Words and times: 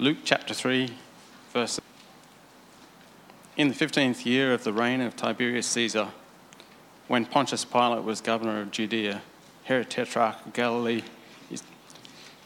Luke 0.00 0.16
chapter 0.24 0.54
3, 0.54 0.88
verse. 1.52 1.78
In 3.58 3.68
the 3.68 3.74
15th 3.74 4.24
year 4.24 4.54
of 4.54 4.64
the 4.64 4.72
reign 4.72 5.02
of 5.02 5.14
Tiberius 5.14 5.66
Caesar, 5.66 6.08
when 7.06 7.26
Pontius 7.26 7.66
Pilate 7.66 8.02
was 8.02 8.22
governor 8.22 8.62
of 8.62 8.70
Judea, 8.70 9.20
Herod 9.64 9.90
Tetrarch 9.90 10.46
of 10.46 10.54
Galilee, 10.54 11.02
his, 11.50 11.62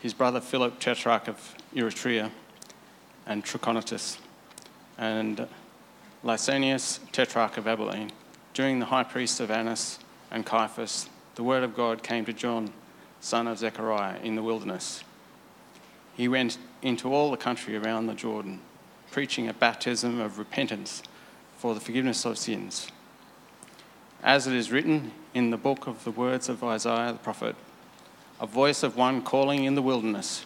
his 0.01 0.13
brother 0.13 0.41
Philip 0.41 0.81
Tetrarch 0.81 1.29
of 1.29 1.55
Iturea, 1.73 2.33
and 3.25 3.45
Trachonitis, 3.45 4.19
and 4.99 5.47
Lysanias 6.25 6.99
Tetrarch 7.13 7.57
of 7.57 7.69
Abilene, 7.69 8.11
during 8.53 8.81
the 8.81 8.87
high 8.87 9.05
priests 9.05 9.39
of 9.39 9.53
Annas 9.53 10.01
and 10.29 10.45
Caiaphas, 10.45 11.09
the 11.37 11.45
word 11.45 11.63
of 11.63 11.77
God 11.77 12.03
came 12.03 12.25
to 12.25 12.33
John, 12.33 12.73
son 13.21 13.47
of 13.47 13.59
Zechariah, 13.59 14.19
in 14.25 14.35
the 14.35 14.43
wilderness. 14.43 15.05
He 16.17 16.27
went 16.27 16.59
into 16.85 17.13
all 17.13 17.31
the 17.31 17.37
country 17.37 17.77
around 17.77 18.07
the 18.07 18.15
Jordan, 18.15 18.61
preaching 19.11 19.49
a 19.49 19.55
baptism 19.55 20.21
of 20.21 20.39
repentance 20.39 21.03
for 21.57 21.73
the 21.73 21.81
forgiveness 21.81 22.27
of 22.27 22.37
sins. 22.37 22.89
As 24.23 24.47
it 24.47 24.55
is 24.55 24.71
written 24.71 25.11
in 25.33 25.51
the 25.51 25.57
book 25.57 25.87
of 25.87 26.05
the 26.05 26.11
words 26.11 26.49
of 26.51 26.63
Isaiah 26.63 27.13
the 27.13 27.19
prophet, 27.19 27.57
a 28.39 28.47
voice 28.47 28.83
of 28.83 28.97
one 28.97 29.23
calling 29.23 29.65
in 29.65 29.75
the 29.75 29.83
wilderness, 29.83 30.45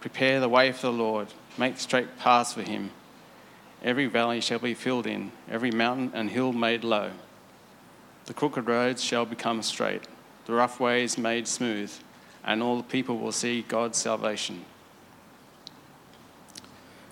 Prepare 0.00 0.38
the 0.38 0.48
way 0.48 0.70
for 0.70 0.82
the 0.82 0.92
Lord, 0.92 1.28
make 1.58 1.78
straight 1.78 2.16
paths 2.16 2.52
for 2.52 2.62
him. 2.62 2.90
Every 3.82 4.06
valley 4.06 4.40
shall 4.40 4.60
be 4.60 4.74
filled 4.74 5.06
in, 5.06 5.32
every 5.50 5.72
mountain 5.72 6.12
and 6.14 6.30
hill 6.30 6.52
made 6.52 6.84
low. 6.84 7.10
The 8.26 8.34
crooked 8.34 8.68
roads 8.68 9.02
shall 9.02 9.24
become 9.24 9.62
straight, 9.62 10.06
the 10.44 10.52
rough 10.52 10.78
ways 10.78 11.18
made 11.18 11.48
smooth, 11.48 11.92
and 12.44 12.62
all 12.62 12.76
the 12.76 12.84
people 12.84 13.18
will 13.18 13.32
see 13.32 13.62
God's 13.62 13.98
salvation. 13.98 14.64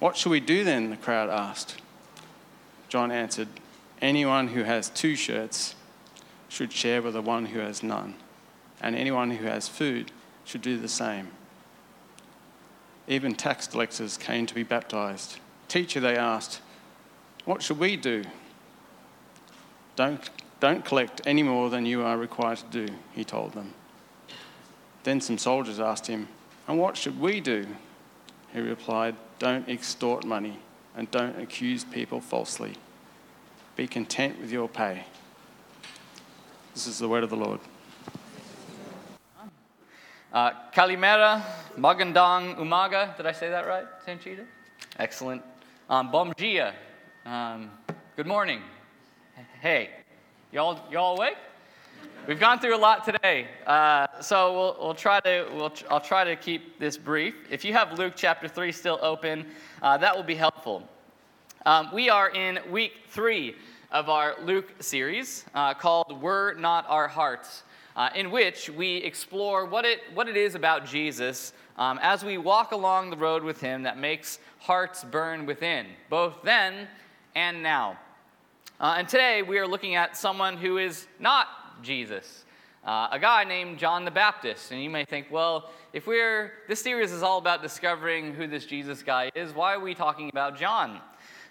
What 0.00 0.16
shall 0.16 0.32
we 0.32 0.40
do 0.40 0.64
then? 0.64 0.90
the 0.90 0.96
crowd 0.96 1.28
asked. 1.30 1.76
John 2.88 3.12
answered, 3.12 3.48
Anyone 4.00 4.48
who 4.48 4.64
has 4.64 4.88
two 4.88 5.14
shirts 5.14 5.74
should 6.48 6.72
share 6.72 7.02
with 7.02 7.12
the 7.12 7.22
one 7.22 7.46
who 7.46 7.60
has 7.60 7.82
none, 7.82 8.14
and 8.80 8.96
anyone 8.96 9.30
who 9.30 9.44
has 9.44 9.68
food 9.68 10.10
should 10.44 10.62
do 10.62 10.78
the 10.78 10.88
same. 10.88 11.28
Even 13.06 13.34
tax 13.34 13.66
collectors 13.66 14.16
came 14.16 14.46
to 14.46 14.54
be 14.54 14.62
baptized. 14.62 15.38
Teacher, 15.68 16.00
they 16.00 16.16
asked, 16.16 16.60
What 17.44 17.62
should 17.62 17.78
we 17.78 17.96
do? 17.96 18.24
Don't, 19.96 20.30
don't 20.60 20.84
collect 20.84 21.20
any 21.26 21.42
more 21.42 21.68
than 21.68 21.84
you 21.84 22.02
are 22.02 22.16
required 22.16 22.58
to 22.58 22.86
do, 22.86 22.94
he 23.12 23.22
told 23.22 23.52
them. 23.52 23.74
Then 25.02 25.20
some 25.20 25.36
soldiers 25.36 25.78
asked 25.78 26.06
him, 26.06 26.28
And 26.66 26.78
what 26.78 26.96
should 26.96 27.20
we 27.20 27.40
do? 27.40 27.66
He 28.52 28.60
replied, 28.60 29.16
Don't 29.38 29.68
extort 29.68 30.24
money 30.24 30.58
and 30.96 31.10
don't 31.10 31.38
accuse 31.40 31.84
people 31.84 32.20
falsely. 32.20 32.74
Be 33.76 33.86
content 33.86 34.40
with 34.40 34.50
your 34.50 34.68
pay. 34.68 35.04
This 36.74 36.86
is 36.86 36.98
the 36.98 37.08
word 37.08 37.24
of 37.24 37.30
the 37.30 37.36
Lord. 37.36 37.60
Uh, 40.32 40.52
Kalimera, 40.72 41.42
Magandang, 41.76 42.56
Umaga. 42.56 43.16
Did 43.16 43.26
I 43.26 43.32
say 43.32 43.50
that 43.50 43.66
right, 43.66 43.86
Sanchita? 44.06 44.46
Excellent. 44.98 45.42
Um, 45.88 46.10
Bom 46.10 46.32
dia. 46.36 46.74
Um, 47.26 47.70
good 48.16 48.26
morning. 48.26 48.62
Hey, 49.60 49.90
y'all, 50.52 50.78
y'all 50.90 51.16
awake? 51.16 51.36
We've 52.26 52.38
gone 52.38 52.60
through 52.60 52.76
a 52.76 52.78
lot 52.78 53.04
today, 53.04 53.48
uh, 53.66 54.06
so 54.20 54.52
we'll, 54.52 54.76
we'll 54.80 54.94
try 54.94 55.20
to 55.20 55.48
we'll, 55.52 55.72
I'll 55.90 56.00
try 56.00 56.22
to 56.22 56.36
keep 56.36 56.78
this 56.78 56.96
brief. 56.96 57.34
If 57.50 57.64
you 57.64 57.72
have 57.72 57.98
Luke 57.98 58.12
chapter 58.14 58.46
three 58.46 58.72
still 58.72 58.98
open, 59.02 59.46
uh, 59.82 59.96
that 59.98 60.14
will 60.14 60.22
be 60.22 60.34
helpful. 60.34 60.86
Um, 61.66 61.88
we 61.92 62.08
are 62.08 62.30
in 62.30 62.60
week 62.70 62.92
three 63.08 63.56
of 63.90 64.08
our 64.08 64.36
Luke 64.42 64.70
series 64.80 65.44
uh, 65.54 65.74
called 65.74 66.22
"Were 66.22 66.54
Not 66.54 66.84
Our 66.88 67.08
Hearts," 67.08 67.64
uh, 67.96 68.10
in 68.14 68.30
which 68.30 68.70
we 68.70 68.98
explore 68.98 69.64
what 69.64 69.84
it 69.84 70.00
what 70.14 70.28
it 70.28 70.36
is 70.36 70.54
about 70.54 70.86
Jesus 70.86 71.52
um, 71.78 71.98
as 72.00 72.22
we 72.24 72.38
walk 72.38 72.72
along 72.72 73.10
the 73.10 73.16
road 73.16 73.42
with 73.42 73.60
Him 73.60 73.82
that 73.82 73.98
makes 73.98 74.38
hearts 74.58 75.02
burn 75.02 75.46
within, 75.46 75.86
both 76.08 76.42
then 76.44 76.86
and 77.34 77.62
now. 77.62 77.98
Uh, 78.78 78.94
and 78.98 79.08
today 79.08 79.42
we 79.42 79.58
are 79.58 79.66
looking 79.66 79.94
at 79.94 80.16
someone 80.16 80.56
who 80.56 80.78
is 80.78 81.06
not 81.18 81.48
Jesus. 81.82 82.44
Uh, 82.84 83.08
a 83.10 83.18
guy 83.18 83.44
named 83.44 83.78
John 83.78 84.04
the 84.04 84.10
Baptist. 84.10 84.72
And 84.72 84.82
you 84.82 84.88
may 84.88 85.04
think, 85.04 85.26
well, 85.30 85.70
if 85.92 86.06
we're, 86.06 86.52
this 86.68 86.80
series 86.80 87.12
is 87.12 87.22
all 87.22 87.38
about 87.38 87.62
discovering 87.62 88.32
who 88.32 88.46
this 88.46 88.64
Jesus 88.64 89.02
guy 89.02 89.30
is, 89.34 89.52
why 89.52 89.74
are 89.74 89.80
we 89.80 89.94
talking 89.94 90.30
about 90.30 90.58
John? 90.58 91.00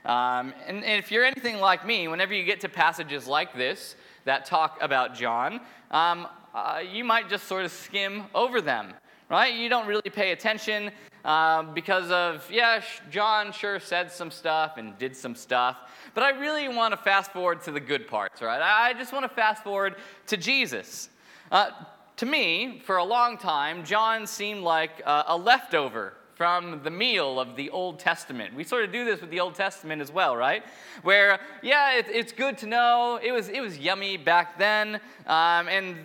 Um, 0.06 0.54
and, 0.66 0.84
and, 0.84 0.98
if 0.98 1.12
you're 1.12 1.26
anything 1.26 1.60
like 1.60 1.86
me, 1.86 2.08
whenever 2.08 2.34
you 2.34 2.46
get 2.46 2.62
to 2.62 2.70
passages 2.70 3.28
like 3.28 3.54
this 3.54 3.96
that 4.24 4.46
talk 4.46 4.78
about 4.82 5.14
John, 5.14 5.60
um, 5.92 6.26
uh, 6.54 6.82
you 6.90 7.04
might 7.04 7.30
just 7.30 7.48
sort 7.48 7.66
of 7.66 7.72
skim 7.72 8.24
over 8.34 8.62
them, 8.62 8.94
right? 9.30 9.54
You 9.54 9.70
don't 9.70 9.88
really 9.88 10.10
pay 10.10 10.32
attention 10.32 10.92
uh, 11.24 11.64
because 11.64 12.10
of, 12.12 12.50
yeah, 12.52 12.82
John 13.12 13.52
sure 13.52 13.80
said 13.80 14.12
some 14.12 14.32
stuff 14.32 14.78
and 14.78 14.98
did 14.98 15.16
some 15.16 15.36
stuff. 15.36 15.78
But 16.14 16.24
I 16.24 16.32
really 16.32 16.68
want 16.68 16.94
to 16.94 16.98
fast 16.98 17.32
forward 17.32 17.62
to 17.64 17.72
the 17.72 17.80
good 17.80 18.08
parts, 18.08 18.42
right? 18.42 18.62
I 18.62 18.94
just 18.94 19.14
want 19.14 19.24
to 19.24 19.30
fast 19.30 19.64
forward 19.64 19.96
to 20.28 20.38
Jesus. 20.38 21.10
Uh, 21.52 21.70
to 22.18 22.26
me, 22.26 22.82
for 22.84 22.98
a 22.98 23.04
long 23.04 23.38
time, 23.38 23.86
John 23.86 24.28
seemed 24.28 24.64
like 24.64 25.02
uh, 25.06 25.24
a 25.28 25.38
leftover 25.38 26.14
from 26.36 26.82
the 26.84 26.90
meal 26.90 27.40
of 27.40 27.58
the 27.58 27.70
Old 27.70 28.00
Testament. 28.00 28.56
We 28.56 28.64
sort 28.64 28.86
of 28.86 28.94
do 28.94 29.04
this 29.04 29.20
with 29.20 29.30
the 29.30 29.42
Old 29.42 29.56
Testament 29.56 30.02
as 30.02 30.10
well, 30.10 30.38
right? 30.38 30.64
Where, 31.04 31.40
yeah, 31.62 31.98
it, 31.98 32.06
it's 32.10 32.32
good 32.32 32.58
to 32.60 32.66
know. 32.66 33.20
It 33.22 33.34
was, 33.34 33.50
it 33.50 33.60
was 33.60 33.78
yummy 33.78 34.16
back 34.16 34.58
then. 34.58 35.02
Um, 35.28 35.68
and 35.68 35.98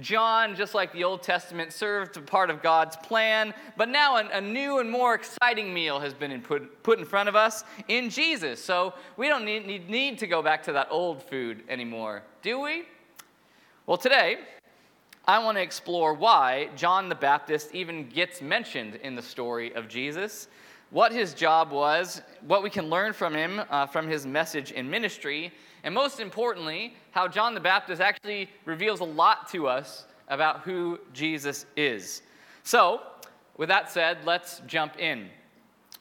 John, 0.00 0.54
just 0.54 0.74
like 0.74 0.92
the 0.92 1.04
Old 1.04 1.22
Testament, 1.22 1.72
served 1.72 2.24
part 2.26 2.50
of 2.50 2.62
God's 2.62 2.96
plan, 2.96 3.52
but 3.76 3.88
now 3.88 4.16
a, 4.16 4.28
a 4.32 4.40
new 4.40 4.78
and 4.78 4.90
more 4.90 5.14
exciting 5.14 5.74
meal 5.74 5.98
has 5.98 6.14
been 6.14 6.30
in 6.30 6.40
put, 6.40 6.82
put 6.82 6.98
in 6.98 7.04
front 7.04 7.28
of 7.28 7.34
us 7.36 7.64
in 7.88 8.10
Jesus. 8.10 8.62
So 8.62 8.94
we 9.16 9.28
don't 9.28 9.44
need, 9.44 9.66
need, 9.66 9.90
need 9.90 10.18
to 10.18 10.26
go 10.26 10.42
back 10.42 10.62
to 10.64 10.72
that 10.72 10.88
old 10.90 11.22
food 11.22 11.64
anymore, 11.68 12.22
do 12.42 12.60
we? 12.60 12.84
Well, 13.86 13.96
today, 13.96 14.38
I 15.26 15.38
want 15.40 15.58
to 15.58 15.62
explore 15.62 16.14
why 16.14 16.70
John 16.76 17.08
the 17.08 17.14
Baptist 17.14 17.74
even 17.74 18.08
gets 18.08 18.40
mentioned 18.40 18.96
in 18.96 19.14
the 19.14 19.22
story 19.22 19.74
of 19.74 19.88
Jesus, 19.88 20.48
what 20.90 21.12
his 21.12 21.34
job 21.34 21.70
was, 21.70 22.22
what 22.46 22.62
we 22.62 22.70
can 22.70 22.88
learn 22.88 23.12
from 23.12 23.34
him, 23.34 23.60
uh, 23.70 23.86
from 23.86 24.08
his 24.08 24.26
message 24.26 24.72
and 24.74 24.90
ministry, 24.90 25.52
and 25.84 25.94
most 25.94 26.18
importantly, 26.20 26.94
how 27.10 27.28
John 27.28 27.54
the 27.54 27.60
Baptist 27.60 28.00
actually 28.00 28.48
reveals 28.64 29.00
a 29.00 29.04
lot 29.04 29.48
to 29.50 29.68
us 29.68 30.06
about 30.28 30.60
who 30.60 30.98
Jesus 31.12 31.66
is. 31.76 32.22
So, 32.62 33.02
with 33.56 33.68
that 33.68 33.90
said, 33.90 34.18
let's 34.24 34.60
jump 34.66 34.98
in. 34.98 35.28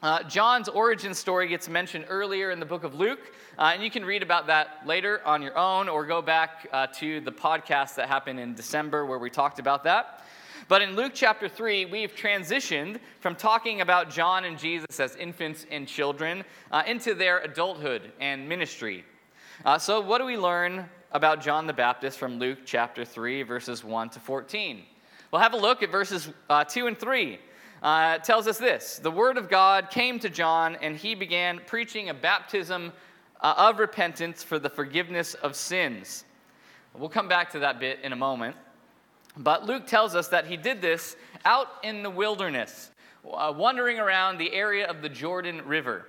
Uh, 0.04 0.22
John's 0.24 0.70
origin 0.70 1.14
story 1.14 1.48
gets 1.48 1.68
mentioned 1.68 2.06
earlier 2.08 2.52
in 2.52 2.60
the 2.60 2.66
book 2.66 2.84
of 2.84 2.94
Luke, 2.94 3.34
uh, 3.58 3.72
and 3.74 3.82
you 3.82 3.90
can 3.90 4.06
read 4.06 4.22
about 4.22 4.46
that 4.46 4.86
later 4.86 5.22
on 5.26 5.42
your 5.42 5.58
own 5.58 5.90
or 5.90 6.06
go 6.06 6.22
back 6.22 6.68
uh, 6.72 6.86
to 6.88 7.20
the 7.22 7.32
podcast 7.32 7.96
that 7.96 8.08
happened 8.08 8.40
in 8.40 8.54
December 8.54 9.08
where 9.08 9.18
we 9.18 9.32
talked 9.32 9.58
about 9.58 9.84
that. 9.86 10.24
But 10.70 10.82
in 10.82 10.98
Luke 10.98 11.14
chapter 11.16 11.48
3, 11.48 11.86
we've 11.86 12.14
transitioned 12.14 13.00
from 13.22 13.36
talking 13.36 13.80
about 13.80 14.10
John 14.10 14.44
and 14.44 14.60
Jesus 14.60 15.00
as 15.00 15.16
infants 15.16 15.66
and 15.72 15.88
children 15.88 16.44
uh, 16.72 16.84
into 16.86 17.14
their 17.14 17.40
adulthood 17.40 18.12
and 18.20 18.50
ministry. 18.50 19.06
Uh, 19.64 19.78
so, 19.78 20.02
what 20.02 20.18
do 20.18 20.26
we 20.26 20.36
learn 20.36 20.90
about 21.14 21.42
John 21.42 21.68
the 21.68 21.74
Baptist 21.74 22.20
from 22.20 22.38
Luke 22.38 22.60
chapter 22.66 23.06
3, 23.06 23.44
verses 23.44 23.82
1 23.82 24.10
to 24.10 24.20
14? 24.20 24.84
We'll 25.32 25.42
have 25.42 25.54
a 25.54 25.58
look 25.58 25.84
at 25.84 25.90
verses 25.90 26.30
uh, 26.50 26.66
2 26.66 26.88
and 26.88 26.98
3. 26.98 27.40
Uh, 27.82 28.18
it 28.18 28.26
tells 28.26 28.46
us 28.46 28.58
this 28.58 29.00
The 29.02 29.12
word 29.12 29.38
of 29.38 29.48
God 29.50 29.90
came 29.90 30.20
to 30.20 30.30
John, 30.30 30.76
and 30.82 30.98
he 30.98 31.16
began 31.16 31.62
preaching 31.66 32.10
a 32.10 32.14
baptism 32.14 32.92
uh, 33.40 33.54
of 33.56 33.80
repentance 33.80 34.44
for 34.44 34.60
the 34.60 34.70
forgiveness 34.70 35.34
of 35.36 35.56
sins. 35.56 36.26
We'll 36.94 37.08
come 37.08 37.30
back 37.30 37.52
to 37.52 37.60
that 37.60 37.80
bit 37.80 38.00
in 38.04 38.12
a 38.12 38.18
moment. 38.18 38.58
But 39.38 39.66
Luke 39.66 39.88
tells 39.88 40.16
us 40.16 40.28
that 40.30 40.48
he 40.48 40.58
did 40.58 40.82
this 40.82 41.16
out 41.46 41.68
in 41.84 42.04
the 42.04 42.10
wilderness 42.10 42.92
uh, 43.34 43.54
wandering 43.56 44.00
around 44.00 44.38
the 44.38 44.52
area 44.54 44.88
of 44.88 45.02
the 45.02 45.10
Jordan 45.10 45.62
River. 45.66 46.06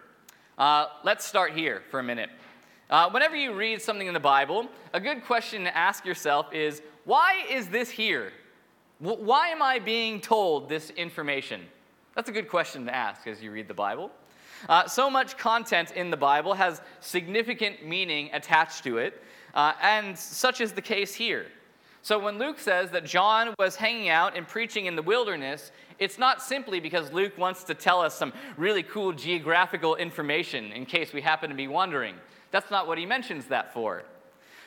Uh, 0.56 0.86
let's 1.04 1.24
start 1.24 1.52
here 1.52 1.82
for 1.90 2.00
a 2.00 2.02
minute. 2.02 2.30
Uh, 2.90 3.10
whenever 3.10 3.36
you 3.36 3.52
read 3.52 3.82
something 3.82 4.06
in 4.06 4.14
the 4.14 4.20
Bible, 4.20 4.66
a 4.94 5.00
good 5.00 5.24
question 5.24 5.64
to 5.64 5.76
ask 5.76 6.04
yourself 6.04 6.52
is 6.52 6.82
why 7.04 7.44
is 7.50 7.68
this 7.68 7.90
here? 7.90 8.32
Why 8.98 9.48
am 9.48 9.62
I 9.62 9.78
being 9.78 10.20
told 10.20 10.68
this 10.68 10.90
information? 10.90 11.62
That's 12.14 12.28
a 12.28 12.32
good 12.32 12.48
question 12.48 12.86
to 12.86 12.94
ask 12.94 13.26
as 13.26 13.42
you 13.42 13.52
read 13.52 13.68
the 13.68 13.74
Bible. 13.74 14.10
Uh, 14.68 14.88
so 14.88 15.08
much 15.08 15.36
content 15.36 15.92
in 15.92 16.10
the 16.10 16.16
Bible 16.16 16.54
has 16.54 16.80
significant 17.00 17.86
meaning 17.86 18.30
attached 18.32 18.82
to 18.84 18.98
it, 18.98 19.22
uh, 19.54 19.74
and 19.80 20.18
such 20.18 20.60
is 20.60 20.72
the 20.72 20.82
case 20.82 21.14
here. 21.14 21.46
So 22.08 22.18
when 22.18 22.38
Luke 22.38 22.58
says 22.58 22.90
that 22.92 23.04
John 23.04 23.54
was 23.58 23.76
hanging 23.76 24.08
out 24.08 24.34
and 24.34 24.48
preaching 24.48 24.86
in 24.86 24.96
the 24.96 25.02
wilderness, 25.02 25.72
it's 25.98 26.16
not 26.16 26.40
simply 26.40 26.80
because 26.80 27.12
Luke 27.12 27.36
wants 27.36 27.64
to 27.64 27.74
tell 27.74 28.00
us 28.00 28.14
some 28.14 28.32
really 28.56 28.82
cool 28.82 29.12
geographical 29.12 29.94
information 29.94 30.72
in 30.72 30.86
case 30.86 31.12
we 31.12 31.20
happen 31.20 31.50
to 31.50 31.54
be 31.54 31.68
wondering. 31.68 32.14
That's 32.50 32.70
not 32.70 32.86
what 32.86 32.96
he 32.96 33.04
mentions 33.04 33.44
that 33.48 33.74
for. 33.74 34.04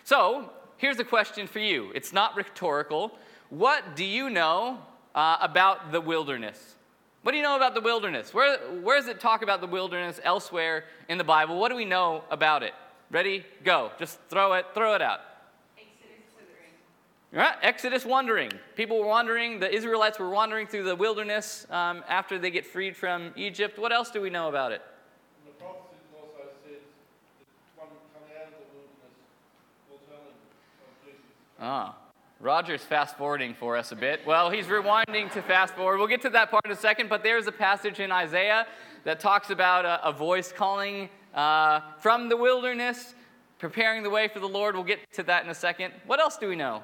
So, 0.04 0.52
here's 0.78 1.00
a 1.00 1.04
question 1.04 1.48
for 1.48 1.58
you. 1.58 1.92
It's 1.96 2.14
not 2.14 2.36
rhetorical. 2.36 3.18
What 3.50 3.96
do 3.96 4.06
you 4.06 4.30
know 4.30 4.78
uh, 5.16 5.38
about 5.42 5.92
the 5.92 6.00
wilderness? 6.00 6.76
What 7.24 7.32
do 7.32 7.40
you 7.40 7.44
know 7.44 7.56
about 7.56 7.74
the 7.74 7.82
wilderness? 7.82 8.36
Where, 8.36 8.60
where 8.84 9.00
does 9.00 9.08
it 9.08 9.20
talk 9.20 9.42
about 9.42 9.62
the 9.62 9.68
wilderness 9.68 10.20
elsewhere 10.24 10.84
in 11.10 11.18
the 11.18 11.24
Bible? 11.24 11.60
What 11.60 11.70
do 11.70 11.76
we 11.76 11.86
know 11.86 12.24
about 12.30 12.62
it? 12.62 12.74
Ready? 13.10 13.44
Go. 13.64 13.90
Just 13.98 14.20
throw 14.30 14.54
it, 14.54 14.68
throw 14.76 14.94
it 14.94 15.02
out. 15.02 15.22
Right? 17.34 17.56
Exodus 17.62 18.06
wandering. 18.06 18.52
People 18.76 19.00
were 19.00 19.08
wandering, 19.08 19.60
the 19.62 19.74
Israelites 19.74 20.20
were 20.20 20.30
wandering 20.30 20.68
through 20.68 20.84
the 20.84 20.98
wilderness 20.98 21.66
um, 21.70 22.04
after 22.10 22.38
they 22.38 22.52
get 22.52 22.66
freed 22.66 22.96
from 22.98 23.32
Egypt. 23.38 23.80
What 23.80 23.94
else 23.94 24.12
do 24.12 24.20
we 24.20 24.30
know 24.30 24.50
about 24.50 24.74
it? 24.74 24.82
The 25.46 25.52
prophecy 25.52 25.96
also 26.14 26.52
says 26.66 26.82
that 27.40 27.82
one 27.82 27.88
coming 28.14 28.36
out 28.38 28.48
of 28.48 28.54
the 28.60 28.66
wilderness 28.76 29.16
will 29.90 30.00
tell 30.10 30.20
him 30.28 30.36
of 30.84 31.06
Jesus. 31.06 31.22
Ah, 31.62 31.96
Roger's 32.42 32.84
fast 32.84 33.18
forwarding 33.18 33.54
for 33.54 33.78
us 33.78 33.94
a 33.94 33.96
bit. 33.96 34.20
Well, 34.28 34.50
he's 34.50 34.66
rewinding 34.66 35.32
to 35.32 35.42
fast 35.42 35.74
forward. 35.74 36.00
We'll 36.00 36.08
get 36.08 36.22
to 36.24 36.30
that 36.32 36.52
part 36.52 36.66
in 36.66 36.72
a 36.72 36.76
second, 36.76 37.08
but 37.08 37.24
there's 37.24 37.48
a 37.48 37.54
passage 37.54 38.02
in 38.02 38.12
Isaiah 38.12 38.68
that 39.06 39.22
talks 39.22 39.52
about 39.52 39.86
a, 39.86 40.06
a 40.06 40.12
voice 40.12 40.52
calling 40.52 41.08
uh, 41.34 41.80
from 42.00 42.28
the 42.28 42.36
wilderness, 42.36 43.16
preparing 43.58 44.04
the 44.04 44.10
way 44.10 44.28
for 44.28 44.42
the 44.42 44.50
Lord. 44.50 44.76
We'll 44.76 44.84
get 44.84 45.00
to 45.14 45.24
that 45.24 45.46
in 45.46 45.50
a 45.50 45.56
second. 45.56 45.94
What 46.06 46.20
else 46.20 46.36
do 46.36 46.50
we 46.50 46.58
know? 46.58 46.84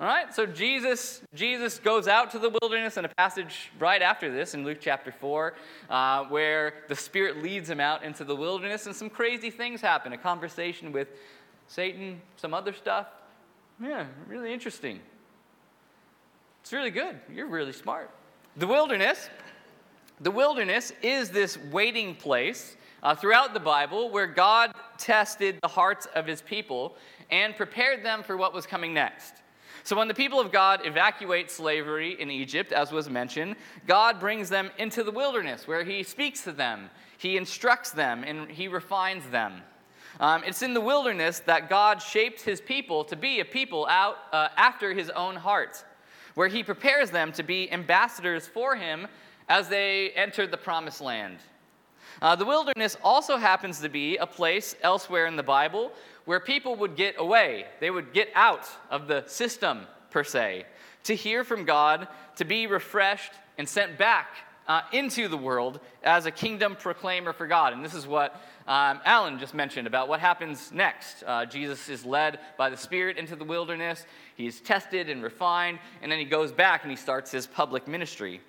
All 0.00 0.08
right, 0.08 0.34
so 0.34 0.44
Jesus, 0.44 1.22
Jesus 1.34 1.78
goes 1.78 2.08
out 2.08 2.32
to 2.32 2.38
the 2.40 2.50
wilderness 2.60 2.96
in 2.96 3.04
a 3.04 3.08
passage 3.08 3.70
right 3.78 4.02
after 4.02 4.30
this 4.30 4.52
in 4.52 4.64
Luke 4.64 4.78
chapter 4.80 5.12
4, 5.12 5.54
uh, 5.88 6.24
where 6.24 6.74
the 6.88 6.96
Spirit 6.96 7.44
leads 7.44 7.70
him 7.70 7.78
out 7.78 8.02
into 8.02 8.24
the 8.24 8.34
wilderness 8.34 8.86
and 8.86 8.94
some 8.94 9.08
crazy 9.08 9.50
things 9.50 9.80
happen. 9.80 10.12
A 10.12 10.18
conversation 10.18 10.90
with 10.90 11.08
Satan, 11.68 12.20
some 12.36 12.52
other 12.52 12.72
stuff. 12.72 13.06
Yeah, 13.80 14.06
really 14.26 14.52
interesting. 14.52 15.00
It's 16.62 16.72
really 16.72 16.90
good. 16.90 17.20
You're 17.32 17.46
really 17.46 17.72
smart. 17.72 18.10
The 18.56 18.66
wilderness, 18.66 19.30
the 20.20 20.30
wilderness 20.32 20.92
is 21.02 21.30
this 21.30 21.56
waiting 21.70 22.16
place 22.16 22.76
uh, 23.04 23.14
throughout 23.14 23.54
the 23.54 23.60
Bible 23.60 24.10
where 24.10 24.26
God 24.26 24.74
tested 24.98 25.58
the 25.62 25.68
hearts 25.68 26.06
of 26.14 26.26
his 26.26 26.40
people 26.40 26.96
and 27.30 27.56
prepared 27.56 28.04
them 28.04 28.22
for 28.22 28.36
what 28.36 28.52
was 28.52 28.66
coming 28.66 28.94
next. 28.94 29.34
So, 29.82 29.96
when 29.96 30.08
the 30.08 30.14
people 30.14 30.40
of 30.40 30.50
God 30.50 30.80
evacuate 30.84 31.50
slavery 31.50 32.18
in 32.18 32.30
Egypt, 32.30 32.72
as 32.72 32.90
was 32.90 33.10
mentioned, 33.10 33.56
God 33.86 34.18
brings 34.18 34.48
them 34.48 34.70
into 34.78 35.04
the 35.04 35.10
wilderness 35.10 35.68
where 35.68 35.84
he 35.84 36.02
speaks 36.02 36.42
to 36.44 36.52
them, 36.52 36.88
he 37.18 37.36
instructs 37.36 37.90
them, 37.90 38.24
and 38.24 38.50
he 38.50 38.66
refines 38.66 39.28
them. 39.28 39.62
Um, 40.20 40.42
it's 40.44 40.62
in 40.62 40.74
the 40.74 40.80
wilderness 40.80 41.40
that 41.40 41.68
God 41.68 42.00
shapes 42.00 42.42
his 42.42 42.60
people 42.60 43.04
to 43.04 43.16
be 43.16 43.40
a 43.40 43.44
people 43.44 43.86
out 43.90 44.16
uh, 44.32 44.48
after 44.56 44.94
his 44.94 45.10
own 45.10 45.36
heart, 45.36 45.84
where 46.34 46.48
he 46.48 46.62
prepares 46.62 47.10
them 47.10 47.32
to 47.32 47.42
be 47.42 47.70
ambassadors 47.70 48.46
for 48.46 48.76
him 48.76 49.06
as 49.48 49.68
they 49.68 50.10
enter 50.10 50.46
the 50.46 50.56
promised 50.56 51.00
land. 51.00 51.38
Uh, 52.22 52.36
the 52.36 52.44
wilderness 52.44 52.96
also 53.02 53.36
happens 53.36 53.80
to 53.80 53.88
be 53.88 54.16
a 54.16 54.26
place 54.26 54.76
elsewhere 54.82 55.26
in 55.26 55.36
the 55.36 55.42
Bible 55.42 55.92
where 56.24 56.40
people 56.40 56.76
would 56.76 56.96
get 56.96 57.16
away. 57.18 57.66
They 57.80 57.90
would 57.90 58.12
get 58.12 58.28
out 58.34 58.66
of 58.90 59.08
the 59.08 59.24
system, 59.26 59.86
per 60.10 60.24
se, 60.24 60.64
to 61.04 61.14
hear 61.14 61.44
from 61.44 61.64
God, 61.64 62.08
to 62.36 62.44
be 62.44 62.66
refreshed, 62.66 63.32
and 63.58 63.68
sent 63.68 63.98
back 63.98 64.28
uh, 64.66 64.82
into 64.92 65.28
the 65.28 65.36
world 65.36 65.80
as 66.02 66.26
a 66.26 66.30
kingdom 66.30 66.76
proclaimer 66.76 67.32
for 67.32 67.46
God. 67.46 67.72
And 67.72 67.84
this 67.84 67.94
is 67.94 68.06
what 68.06 68.34
um, 68.66 69.00
Alan 69.04 69.38
just 69.38 69.54
mentioned 69.54 69.86
about 69.86 70.08
what 70.08 70.20
happens 70.20 70.72
next. 70.72 71.22
Uh, 71.26 71.44
Jesus 71.44 71.88
is 71.88 72.04
led 72.04 72.38
by 72.56 72.70
the 72.70 72.76
Spirit 72.76 73.18
into 73.18 73.36
the 73.36 73.44
wilderness, 73.44 74.06
he's 74.36 74.60
tested 74.60 75.10
and 75.10 75.22
refined, 75.22 75.78
and 76.00 76.10
then 76.10 76.18
he 76.18 76.24
goes 76.24 76.50
back 76.50 76.82
and 76.82 76.90
he 76.90 76.96
starts 76.96 77.30
his 77.30 77.46
public 77.46 77.86
ministry. 77.86 78.40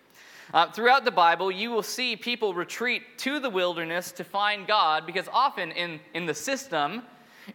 Uh, 0.55 0.71
throughout 0.71 1.03
the 1.03 1.11
Bible, 1.11 1.51
you 1.51 1.69
will 1.69 1.83
see 1.83 2.15
people 2.15 2.53
retreat 2.53 3.17
to 3.17 3.41
the 3.41 3.49
wilderness 3.49 4.13
to 4.13 4.23
find 4.23 4.65
God 4.65 5.05
because 5.05 5.27
often 5.33 5.73
in, 5.73 5.99
in 6.13 6.25
the 6.25 6.33
system, 6.33 7.03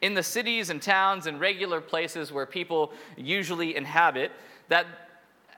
in 0.02 0.12
the 0.12 0.22
cities 0.22 0.68
and 0.68 0.82
towns 0.82 1.26
and 1.26 1.40
regular 1.40 1.80
places 1.80 2.30
where 2.30 2.44
people 2.44 2.92
usually 3.16 3.74
inhabit, 3.74 4.32
that 4.68 4.84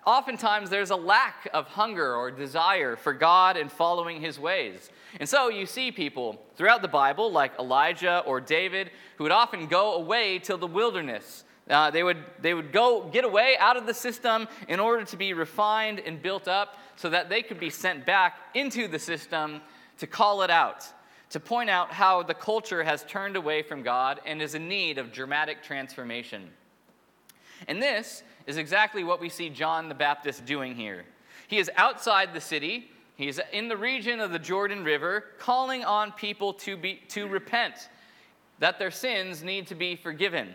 oftentimes 0.06 0.70
there's 0.70 0.90
a 0.90 0.96
lack 0.96 1.48
of 1.52 1.66
hunger 1.66 2.14
or 2.14 2.30
desire 2.30 2.94
for 2.94 3.12
God 3.12 3.56
and 3.56 3.72
following 3.72 4.20
his 4.20 4.38
ways. 4.38 4.90
And 5.18 5.28
so 5.28 5.48
you 5.48 5.66
see 5.66 5.90
people 5.90 6.40
throughout 6.54 6.80
the 6.80 6.86
Bible, 6.86 7.32
like 7.32 7.58
Elijah 7.58 8.22
or 8.24 8.40
David, 8.40 8.92
who 9.16 9.24
would 9.24 9.32
often 9.32 9.66
go 9.66 9.94
away 9.94 10.38
to 10.38 10.56
the 10.56 10.68
wilderness. 10.68 11.42
Uh, 11.70 11.90
they, 11.90 12.02
would, 12.02 12.18
they 12.40 12.54
would 12.54 12.72
go 12.72 13.08
get 13.12 13.24
away 13.24 13.56
out 13.58 13.76
of 13.76 13.86
the 13.86 13.94
system 13.94 14.48
in 14.68 14.80
order 14.80 15.04
to 15.04 15.16
be 15.16 15.32
refined 15.32 16.00
and 16.00 16.20
built 16.20 16.48
up 16.48 16.76
so 16.96 17.08
that 17.08 17.28
they 17.28 17.42
could 17.42 17.60
be 17.60 17.70
sent 17.70 18.04
back 18.04 18.36
into 18.54 18.88
the 18.88 18.98
system 18.98 19.60
to 19.98 20.06
call 20.06 20.42
it 20.42 20.50
out, 20.50 20.84
to 21.30 21.38
point 21.38 21.70
out 21.70 21.92
how 21.92 22.22
the 22.22 22.34
culture 22.34 22.82
has 22.82 23.04
turned 23.04 23.36
away 23.36 23.62
from 23.62 23.82
God 23.82 24.20
and 24.26 24.42
is 24.42 24.54
in 24.54 24.68
need 24.68 24.98
of 24.98 25.12
dramatic 25.12 25.62
transformation. 25.62 26.50
And 27.68 27.80
this 27.80 28.24
is 28.46 28.56
exactly 28.56 29.04
what 29.04 29.20
we 29.20 29.28
see 29.28 29.48
John 29.48 29.88
the 29.88 29.94
Baptist 29.94 30.44
doing 30.44 30.74
here. 30.74 31.04
He 31.46 31.58
is 31.58 31.70
outside 31.76 32.34
the 32.34 32.40
city, 32.40 32.90
he 33.14 33.28
is 33.28 33.40
in 33.52 33.68
the 33.68 33.76
region 33.76 34.20
of 34.20 34.32
the 34.32 34.38
Jordan 34.38 34.82
River, 34.82 35.26
calling 35.38 35.84
on 35.84 36.12
people 36.12 36.54
to, 36.54 36.76
be, 36.76 37.00
to 37.08 37.28
repent, 37.28 37.88
that 38.58 38.78
their 38.78 38.90
sins 38.90 39.42
need 39.44 39.68
to 39.68 39.74
be 39.74 39.94
forgiven. 39.94 40.54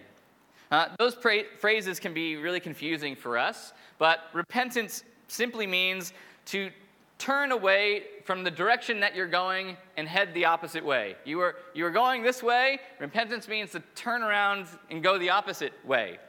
Uh, 0.71 0.89
those 0.99 1.15
pra- 1.15 1.45
phrases 1.59 1.99
can 1.99 2.13
be 2.13 2.35
really 2.35 2.59
confusing 2.59 3.15
for 3.15 3.37
us, 3.37 3.73
but 3.97 4.21
repentance 4.33 5.03
simply 5.27 5.65
means 5.65 6.13
to 6.45 6.69
turn 7.17 7.51
away 7.51 8.03
from 8.25 8.43
the 8.43 8.51
direction 8.51 8.99
that 8.99 9.15
you're 9.15 9.27
going 9.27 9.75
and 9.95 10.07
head 10.07 10.33
the 10.33 10.45
opposite 10.45 10.85
way. 10.85 11.15
You 11.25 11.39
are, 11.41 11.55
you 11.73 11.85
are 11.85 11.91
going 11.91 12.21
this 12.21 12.43
way, 12.43 12.79
repentance 12.99 13.47
means 13.47 13.71
to 13.71 13.81
turn 13.95 14.21
around 14.21 14.67
and 14.91 15.01
go 15.01 15.17
the 15.17 15.29
opposite 15.29 15.73
way. 15.85 16.19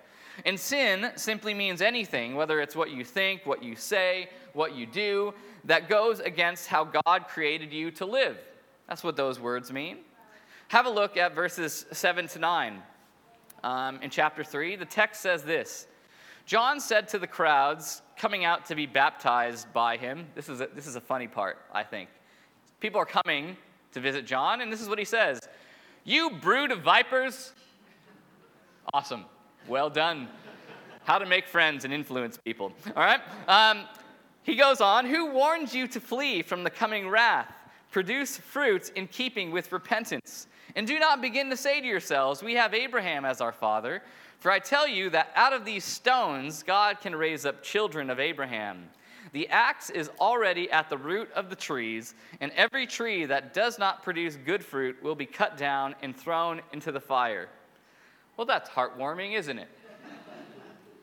And 0.47 0.59
sin 0.59 1.11
simply 1.17 1.53
means 1.53 1.83
anything, 1.83 2.37
whether 2.37 2.61
it's 2.61 2.77
what 2.77 2.91
you 2.91 3.05
think, 3.05 3.45
what 3.45 3.63
you 3.63 3.75
say, 3.75 4.31
what 4.53 4.75
you 4.75 4.87
do, 4.87 5.35
that 5.65 5.89
goes 5.89 6.21
against 6.21 6.69
how 6.69 6.85
God 6.85 7.27
created 7.29 7.73
you 7.73 7.91
to 7.93 8.07
live. 8.07 8.39
That's 8.89 9.03
what 9.03 9.17
those 9.17 9.41
words 9.41 9.73
mean. 9.73 9.99
Have 10.69 10.87
a 10.87 10.91
look 10.91 11.17
at 11.17 11.35
verses 11.35 11.87
7 11.93 12.29
to 12.29 12.39
9. 12.39 12.83
Um, 13.65 14.01
in 14.03 14.11
chapter 14.11 14.45
3, 14.45 14.77
the 14.77 14.85
text 14.85 15.21
says 15.21 15.43
this 15.43 15.87
John 16.47 16.81
said 16.81 17.09
to 17.09 17.19
the 17.19 17.27
crowds 17.27 18.03
coming 18.17 18.45
out 18.45 18.67
to 18.67 18.75
be 18.75 18.87
baptized 18.87 19.73
by 19.73 19.97
him, 19.97 20.27
this 20.35 20.49
is 20.49 20.61
a, 20.61 20.69
this 20.75 20.87
is 20.87 20.97
a 20.97 21.01
funny 21.01 21.29
part, 21.29 21.59
I 21.73 21.83
think. 21.83 22.09
People 22.81 23.01
are 23.01 23.07
coming 23.07 23.57
to 23.93 24.01
visit 24.01 24.25
John, 24.25 24.61
and 24.61 24.73
this 24.73 24.81
is 24.81 24.89
what 24.89 24.99
he 24.99 25.05
says 25.05 25.41
You 26.05 26.31
brood 26.31 26.71
of 26.71 26.81
vipers. 26.81 27.53
Awesome. 28.95 29.27
Well 29.67 29.91
done. 29.91 30.29
How 31.05 31.19
to 31.19 31.27
make 31.27 31.47
friends 31.47 31.85
and 31.85 31.93
influence 31.93 32.39
people. 32.39 32.73
All 32.97 33.03
right? 33.03 33.21
Um, 33.47 33.85
he 34.43 34.57
goes 34.57 34.81
on, 34.81 35.05
Who 35.05 35.31
warned 35.33 35.75
you 35.75 35.87
to 35.89 36.01
flee 36.01 36.43
from 36.43 36.65
the 36.65 36.71
coming 36.71 37.09
wrath? 37.09 37.53
Produce 37.91 38.37
fruit 38.37 38.91
in 38.95 39.07
keeping 39.07 39.51
with 39.51 39.73
repentance. 39.73 40.47
And 40.77 40.87
do 40.87 40.99
not 40.99 41.23
begin 41.23 41.51
to 41.51 41.57
say 41.57 41.81
to 41.81 41.87
yourselves, 41.87 42.43
We 42.43 42.55
have 42.55 42.75
Abraham 42.75 43.25
as 43.25 43.41
our 43.41 43.53
father. 43.53 44.03
For 44.41 44.51
I 44.53 44.61
tell 44.61 44.87
you 44.87 45.11
that 45.11 45.33
out 45.35 45.53
of 45.53 45.65
these 45.65 45.85
stones 45.85 46.63
God 46.63 47.01
can 47.01 47.15
raise 47.17 47.45
up 47.45 47.63
children 47.63 48.09
of 48.09 48.21
Abraham. 48.21 48.89
The 49.33 49.49
axe 49.49 49.91
is 49.91 50.11
already 50.21 50.71
at 50.71 50.89
the 50.89 50.97
root 50.97 51.31
of 51.33 51.51
the 51.51 51.57
trees, 51.57 52.15
and 52.41 52.53
every 52.53 52.87
tree 52.87 53.27
that 53.27 53.53
does 53.53 53.79
not 53.79 54.03
produce 54.03 54.37
good 54.37 54.65
fruit 54.65 55.03
will 55.03 55.15
be 55.15 55.27
cut 55.27 55.57
down 55.57 55.95
and 56.03 56.17
thrown 56.17 56.63
into 56.73 56.93
the 56.93 57.01
fire. 57.01 57.49
Well, 58.37 58.47
that's 58.47 58.71
heartwarming, 58.71 59.37
isn't 59.37 59.59
it? 59.59 59.69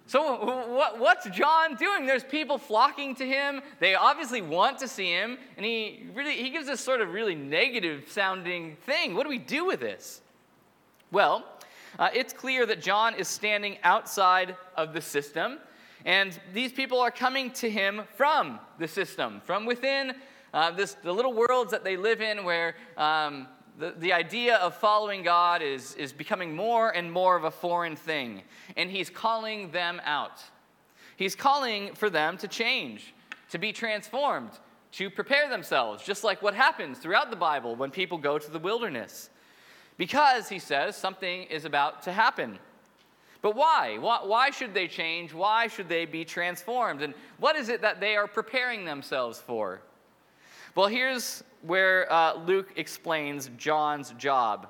So, 0.08 0.66
what, 0.76 1.00
what's 1.00 1.28
John 1.30 1.76
doing? 1.76 2.06
There's 2.06 2.24
people 2.24 2.60
flocking 2.60 3.16
to 3.16 3.26
him. 3.26 3.62
They 3.80 3.96
obviously 3.96 4.42
want 4.42 4.78
to 4.80 4.88
see 4.88 5.12
him. 5.12 5.38
And 5.58 5.66
he 5.66 6.06
really 6.14 6.34
he 6.34 6.52
gives 6.52 6.68
this 6.68 6.80
sort 6.80 7.02
of 7.02 7.12
really 7.12 7.34
negative 7.34 8.06
sounding 8.10 8.76
thing. 8.86 9.16
What 9.16 9.24
do 9.24 9.30
we 9.30 9.40
do 9.40 9.66
with 9.66 9.80
this? 9.80 10.22
Well, 11.12 11.44
uh, 11.98 12.10
it's 12.14 12.34
clear 12.34 12.66
that 12.68 12.82
John 12.82 13.16
is 13.16 13.28
standing 13.28 13.78
outside 13.84 14.56
of 14.76 14.94
the 14.94 15.02
system. 15.02 15.58
And 16.06 16.40
these 16.54 16.72
people 16.72 17.00
are 17.00 17.10
coming 17.10 17.50
to 17.52 17.70
him 17.70 18.04
from 18.16 18.60
the 18.78 18.88
system, 18.88 19.42
from 19.44 19.66
within 19.66 20.14
uh, 20.54 20.70
this, 20.72 20.94
the 21.04 21.12
little 21.12 21.34
worlds 21.34 21.72
that 21.72 21.84
they 21.84 21.98
live 21.98 22.22
in 22.22 22.44
where 22.44 22.76
um, 22.96 23.48
the, 23.78 23.94
the 23.98 24.14
idea 24.14 24.56
of 24.58 24.76
following 24.76 25.24
God 25.24 25.62
is, 25.62 25.96
is 25.96 26.14
becoming 26.14 26.56
more 26.56 26.92
and 26.92 27.12
more 27.12 27.36
of 27.36 27.44
a 27.44 27.52
foreign 27.52 27.96
thing. 27.96 28.44
And 28.78 28.90
he's 28.90 29.10
calling 29.10 29.72
them 29.72 30.02
out. 30.06 30.42
He's 31.18 31.36
calling 31.36 31.94
for 31.94 32.10
them 32.10 32.38
to 32.38 32.48
change, 32.48 33.14
to 33.52 33.58
be 33.58 33.72
transformed, 33.74 34.52
to 34.94 35.10
prepare 35.10 35.50
themselves, 35.50 36.04
just 36.04 36.24
like 36.24 36.42
what 36.42 36.54
happens 36.54 37.00
throughout 37.00 37.30
the 37.30 37.36
Bible 37.36 37.76
when 37.76 37.92
people 37.92 38.18
go 38.18 38.38
to 38.38 38.52
the 38.52 38.60
wilderness. 38.60 39.30
Because, 39.98 40.50
he 40.50 40.60
says, 40.60 40.96
something 40.96 41.44
is 41.44 41.66
about 41.66 42.04
to 42.04 42.12
happen. 42.12 42.60
But 43.42 43.56
why? 43.56 43.98
Why 44.00 44.50
should 44.50 44.74
they 44.74 44.88
change? 44.88 45.34
Why 45.34 45.68
should 45.68 45.88
they 45.88 46.06
be 46.06 46.26
transformed? 46.26 47.02
And 47.02 47.14
what 47.40 47.56
is 47.56 47.70
it 47.70 47.82
that 47.82 48.00
they 48.00 48.16
are 48.16 48.28
preparing 48.28 48.86
themselves 48.86 49.40
for? 49.40 49.82
Well, 50.74 50.88
here's 50.88 51.44
where 51.66 52.12
uh, 52.12 52.36
Luke 52.36 52.74
explains 52.76 53.50
John's 53.58 54.12
job. 54.18 54.68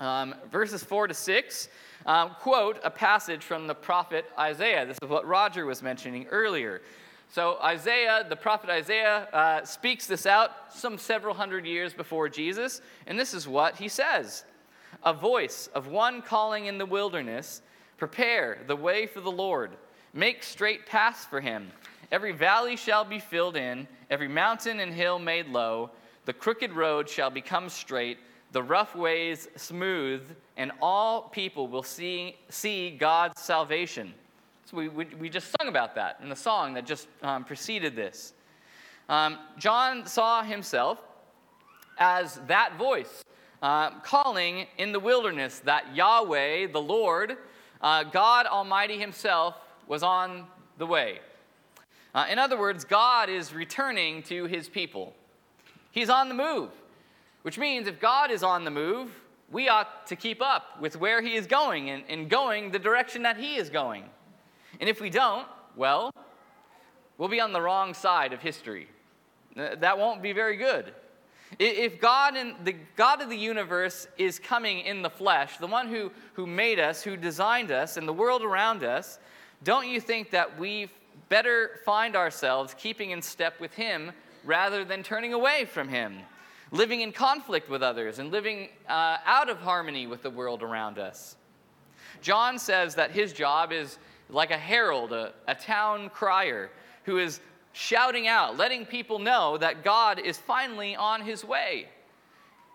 Um, 0.00 0.34
verses 0.50 0.82
4 0.82 1.08
to 1.08 1.14
6 1.14 1.68
um, 2.06 2.30
quote 2.40 2.78
a 2.84 2.90
passage 2.90 3.42
from 3.42 3.66
the 3.66 3.74
prophet 3.74 4.26
Isaiah. 4.38 4.84
This 4.86 4.98
is 5.02 5.08
what 5.08 5.26
Roger 5.26 5.66
was 5.66 5.82
mentioning 5.82 6.26
earlier. 6.26 6.82
So, 7.30 7.58
Isaiah, 7.62 8.24
the 8.28 8.36
prophet 8.36 8.70
Isaiah, 8.70 9.28
uh, 9.32 9.64
speaks 9.64 10.06
this 10.06 10.26
out 10.26 10.50
some 10.72 10.98
several 10.98 11.34
hundred 11.34 11.66
years 11.66 11.94
before 11.94 12.28
Jesus, 12.28 12.80
and 13.06 13.18
this 13.18 13.34
is 13.34 13.48
what 13.48 13.76
he 13.76 13.88
says 13.88 14.44
A 15.02 15.12
voice 15.12 15.68
of 15.74 15.88
one 15.88 16.22
calling 16.22 16.66
in 16.66 16.78
the 16.78 16.86
wilderness, 16.86 17.62
prepare 17.96 18.58
the 18.66 18.76
way 18.76 19.06
for 19.06 19.20
the 19.20 19.32
Lord, 19.32 19.70
make 20.12 20.42
straight 20.42 20.86
paths 20.86 21.24
for 21.24 21.40
him. 21.40 21.70
Every 22.12 22.32
valley 22.32 22.76
shall 22.76 23.04
be 23.04 23.18
filled 23.18 23.56
in, 23.56 23.88
every 24.10 24.28
mountain 24.28 24.78
and 24.78 24.92
hill 24.92 25.18
made 25.18 25.48
low. 25.48 25.90
The 26.24 26.32
crooked 26.32 26.72
road 26.72 27.08
shall 27.08 27.30
become 27.30 27.68
straight, 27.68 28.18
the 28.52 28.62
rough 28.62 28.94
ways 28.94 29.48
smooth, 29.56 30.22
and 30.56 30.72
all 30.80 31.22
people 31.22 31.68
will 31.68 31.82
see, 31.82 32.36
see 32.48 32.90
God's 32.90 33.40
salvation. 33.40 34.14
So 34.64 34.76
we, 34.76 34.88
we, 34.88 35.04
we 35.20 35.28
just 35.28 35.54
sung 35.58 35.68
about 35.68 35.94
that 35.96 36.18
in 36.22 36.28
the 36.28 36.36
song 36.36 36.74
that 36.74 36.86
just 36.86 37.08
um, 37.22 37.44
preceded 37.44 37.94
this. 37.94 38.32
Um, 39.08 39.38
John 39.58 40.06
saw 40.06 40.42
himself 40.42 40.98
as 41.98 42.40
that 42.46 42.76
voice 42.78 43.22
uh, 43.62 43.90
calling 44.00 44.66
in 44.78 44.92
the 44.92 45.00
wilderness 45.00 45.60
that 45.60 45.94
Yahweh, 45.94 46.66
the 46.68 46.80
Lord, 46.80 47.38
uh, 47.80 48.04
God 48.04 48.46
Almighty 48.46 48.98
Himself, 48.98 49.56
was 49.86 50.02
on 50.02 50.44
the 50.78 50.86
way. 50.86 51.20
Uh, 52.14 52.26
in 52.30 52.38
other 52.38 52.58
words, 52.58 52.84
God 52.84 53.28
is 53.28 53.54
returning 53.54 54.22
to 54.24 54.44
His 54.44 54.68
people. 54.68 55.14
He's 55.94 56.10
on 56.10 56.28
the 56.28 56.34
move, 56.34 56.70
which 57.42 57.56
means 57.56 57.86
if 57.86 58.00
God 58.00 58.32
is 58.32 58.42
on 58.42 58.64
the 58.64 58.70
move, 58.72 59.12
we 59.52 59.68
ought 59.68 60.08
to 60.08 60.16
keep 60.16 60.42
up 60.42 60.80
with 60.80 60.96
where 60.96 61.22
He 61.22 61.36
is 61.36 61.46
going 61.46 61.88
and, 61.88 62.02
and 62.08 62.28
going 62.28 62.72
the 62.72 62.80
direction 62.80 63.22
that 63.22 63.36
He 63.36 63.54
is 63.54 63.70
going. 63.70 64.02
And 64.80 64.88
if 64.88 65.00
we 65.00 65.08
don't, 65.08 65.46
well, 65.76 66.10
we'll 67.16 67.28
be 67.28 67.40
on 67.40 67.52
the 67.52 67.60
wrong 67.60 67.94
side 67.94 68.32
of 68.32 68.40
history. 68.40 68.88
That 69.54 69.96
won't 69.96 70.20
be 70.20 70.32
very 70.32 70.56
good. 70.56 70.92
If 71.60 72.00
God 72.00 72.34
and 72.34 72.56
the 72.64 72.74
God 72.96 73.22
of 73.22 73.30
the 73.30 73.38
universe 73.38 74.08
is 74.18 74.40
coming 74.40 74.80
in 74.80 75.00
the 75.00 75.10
flesh, 75.10 75.58
the 75.58 75.68
one 75.68 75.86
who, 75.86 76.10
who 76.32 76.44
made 76.44 76.80
us, 76.80 77.04
who 77.04 77.16
designed 77.16 77.70
us, 77.70 77.96
and 77.96 78.08
the 78.08 78.12
world 78.12 78.42
around 78.42 78.82
us, 78.82 79.20
don't 79.62 79.86
you 79.86 80.00
think 80.00 80.32
that 80.32 80.58
we 80.58 80.90
better 81.28 81.78
find 81.84 82.16
ourselves 82.16 82.74
keeping 82.76 83.12
in 83.12 83.22
step 83.22 83.60
with 83.60 83.74
Him 83.74 84.10
rather 84.44 84.84
than 84.84 85.02
turning 85.02 85.32
away 85.32 85.64
from 85.64 85.88
Him, 85.88 86.18
living 86.70 87.00
in 87.00 87.12
conflict 87.12 87.68
with 87.68 87.82
others, 87.82 88.18
and 88.18 88.30
living 88.30 88.68
uh, 88.88 89.18
out 89.24 89.48
of 89.48 89.58
harmony 89.58 90.06
with 90.06 90.22
the 90.22 90.30
world 90.30 90.62
around 90.62 90.98
us. 90.98 91.36
John 92.20 92.58
says 92.58 92.94
that 92.94 93.10
his 93.10 93.32
job 93.32 93.72
is 93.72 93.98
like 94.30 94.50
a 94.50 94.56
herald, 94.56 95.12
a, 95.12 95.32
a 95.46 95.54
town 95.54 96.08
crier, 96.08 96.70
who 97.04 97.18
is 97.18 97.40
shouting 97.72 98.28
out, 98.28 98.56
letting 98.56 98.86
people 98.86 99.18
know 99.18 99.58
that 99.58 99.84
God 99.84 100.18
is 100.18 100.38
finally 100.38 100.96
on 100.96 101.20
his 101.20 101.44
way. 101.44 101.88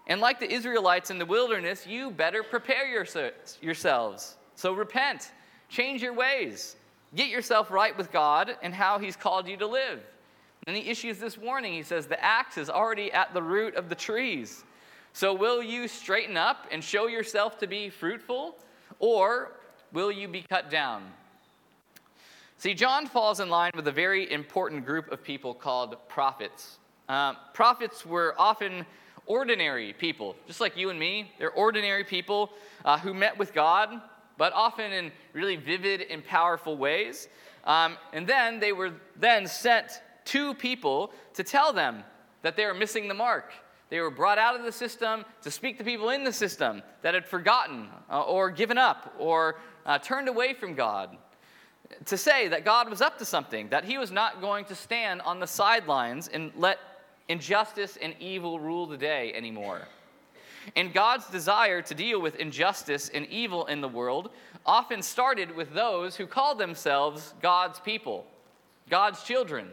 And 0.07 0.21
like 0.21 0.39
the 0.39 0.51
Israelites 0.51 1.09
in 1.09 1.17
the 1.17 1.25
wilderness, 1.25 1.87
you 1.87 2.11
better 2.11 2.43
prepare 2.43 2.87
yourselves. 2.87 4.37
So 4.55 4.73
repent, 4.73 5.31
change 5.69 6.01
your 6.01 6.13
ways, 6.13 6.75
get 7.15 7.29
yourself 7.29 7.71
right 7.71 7.97
with 7.97 8.11
God 8.11 8.55
and 8.61 8.73
how 8.73 8.99
he's 8.99 9.15
called 9.15 9.47
you 9.47 9.57
to 9.57 9.67
live. 9.67 10.01
And 10.69 10.77
he 10.77 10.87
issues 10.87 11.17
this 11.17 11.35
warning. 11.35 11.73
He 11.73 11.81
says, 11.81 12.05
The 12.05 12.23
axe 12.23 12.55
is 12.55 12.69
already 12.69 13.11
at 13.11 13.33
the 13.33 13.41
root 13.41 13.73
of 13.73 13.89
the 13.89 13.95
trees. 13.95 14.63
So 15.13 15.33
will 15.33 15.63
you 15.63 15.87
straighten 15.87 16.37
up 16.37 16.67
and 16.71 16.83
show 16.83 17.07
yourself 17.07 17.57
to 17.57 17.65
be 17.65 17.89
fruitful, 17.89 18.55
or 18.99 19.53
will 19.91 20.11
you 20.11 20.27
be 20.27 20.43
cut 20.47 20.69
down? 20.69 21.11
See, 22.59 22.75
John 22.75 23.07
falls 23.07 23.39
in 23.39 23.49
line 23.49 23.71
with 23.75 23.87
a 23.87 23.91
very 23.91 24.31
important 24.31 24.85
group 24.85 25.11
of 25.11 25.23
people 25.23 25.55
called 25.55 25.95
prophets. 26.07 26.77
Uh, 27.07 27.33
prophets 27.55 28.05
were 28.05 28.35
often 28.37 28.85
ordinary 29.25 29.93
people, 29.93 30.35
just 30.45 30.61
like 30.61 30.77
you 30.77 30.91
and 30.91 30.99
me. 30.99 31.31
They're 31.39 31.49
ordinary 31.49 32.03
people 32.03 32.51
uh, 32.85 32.99
who 32.99 33.15
met 33.15 33.39
with 33.39 33.55
God, 33.55 33.89
but 34.37 34.53
often 34.53 34.91
in 34.91 35.11
really 35.33 35.55
vivid 35.55 36.01
and 36.11 36.23
powerful 36.23 36.77
ways. 36.77 37.27
Um, 37.63 37.97
and 38.13 38.27
then 38.27 38.59
they 38.59 38.71
were 38.71 38.93
then 39.15 39.47
sent 39.47 40.03
to 40.29 40.53
people 40.53 41.11
to 41.33 41.43
tell 41.43 41.73
them 41.73 42.03
that 42.41 42.55
they 42.55 42.65
were 42.65 42.73
missing 42.73 43.07
the 43.07 43.13
mark. 43.13 43.51
They 43.89 43.99
were 43.99 44.11
brought 44.11 44.37
out 44.37 44.55
of 44.55 44.63
the 44.63 44.71
system 44.71 45.25
to 45.41 45.49
speak 45.49 45.79
to 45.79 45.83
people 45.83 46.09
in 46.09 46.23
the 46.23 46.31
system 46.31 46.83
that 47.01 47.15
had 47.15 47.25
forgotten 47.25 47.87
uh, 48.09 48.21
or 48.21 48.51
given 48.51 48.77
up 48.77 49.15
or 49.17 49.59
uh, 49.85 49.97
turned 49.97 50.29
away 50.29 50.53
from 50.53 50.75
God. 50.75 51.17
To 52.05 52.17
say 52.17 52.47
that 52.49 52.65
God 52.65 52.87
was 52.87 53.01
up 53.01 53.17
to 53.17 53.25
something, 53.25 53.69
that 53.69 53.83
he 53.83 53.97
was 53.97 54.11
not 54.11 54.41
going 54.41 54.65
to 54.65 54.75
stand 54.75 55.21
on 55.21 55.39
the 55.39 55.47
sidelines 55.47 56.27
and 56.27 56.51
let 56.55 56.77
injustice 57.27 57.97
and 57.99 58.13
evil 58.19 58.59
rule 58.59 58.85
the 58.85 58.97
day 58.97 59.33
anymore. 59.33 59.81
And 60.75 60.93
God's 60.93 61.27
desire 61.27 61.81
to 61.81 61.95
deal 61.95 62.21
with 62.21 62.35
injustice 62.35 63.09
and 63.09 63.25
evil 63.25 63.65
in 63.65 63.81
the 63.81 63.87
world 63.87 64.29
often 64.67 65.01
started 65.01 65.55
with 65.55 65.73
those 65.73 66.15
who 66.15 66.27
called 66.27 66.59
themselves 66.59 67.33
God's 67.41 67.79
people, 67.79 68.27
God's 68.87 69.23
children 69.23 69.69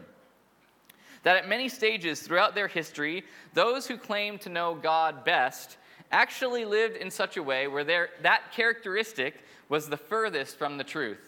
that 1.23 1.35
at 1.35 1.49
many 1.49 1.69
stages 1.69 2.21
throughout 2.21 2.55
their 2.55 2.67
history, 2.67 3.23
those 3.53 3.87
who 3.87 3.97
claimed 3.97 4.41
to 4.41 4.49
know 4.49 4.75
God 4.75 5.23
best 5.23 5.77
actually 6.11 6.65
lived 6.65 6.97
in 6.97 7.11
such 7.11 7.37
a 7.37 7.43
way 7.43 7.67
where 7.67 7.83
that 7.83 8.51
characteristic 8.51 9.43
was 9.69 9.89
the 9.89 9.97
furthest 9.97 10.57
from 10.57 10.77
the 10.77 10.83
truth. 10.83 11.19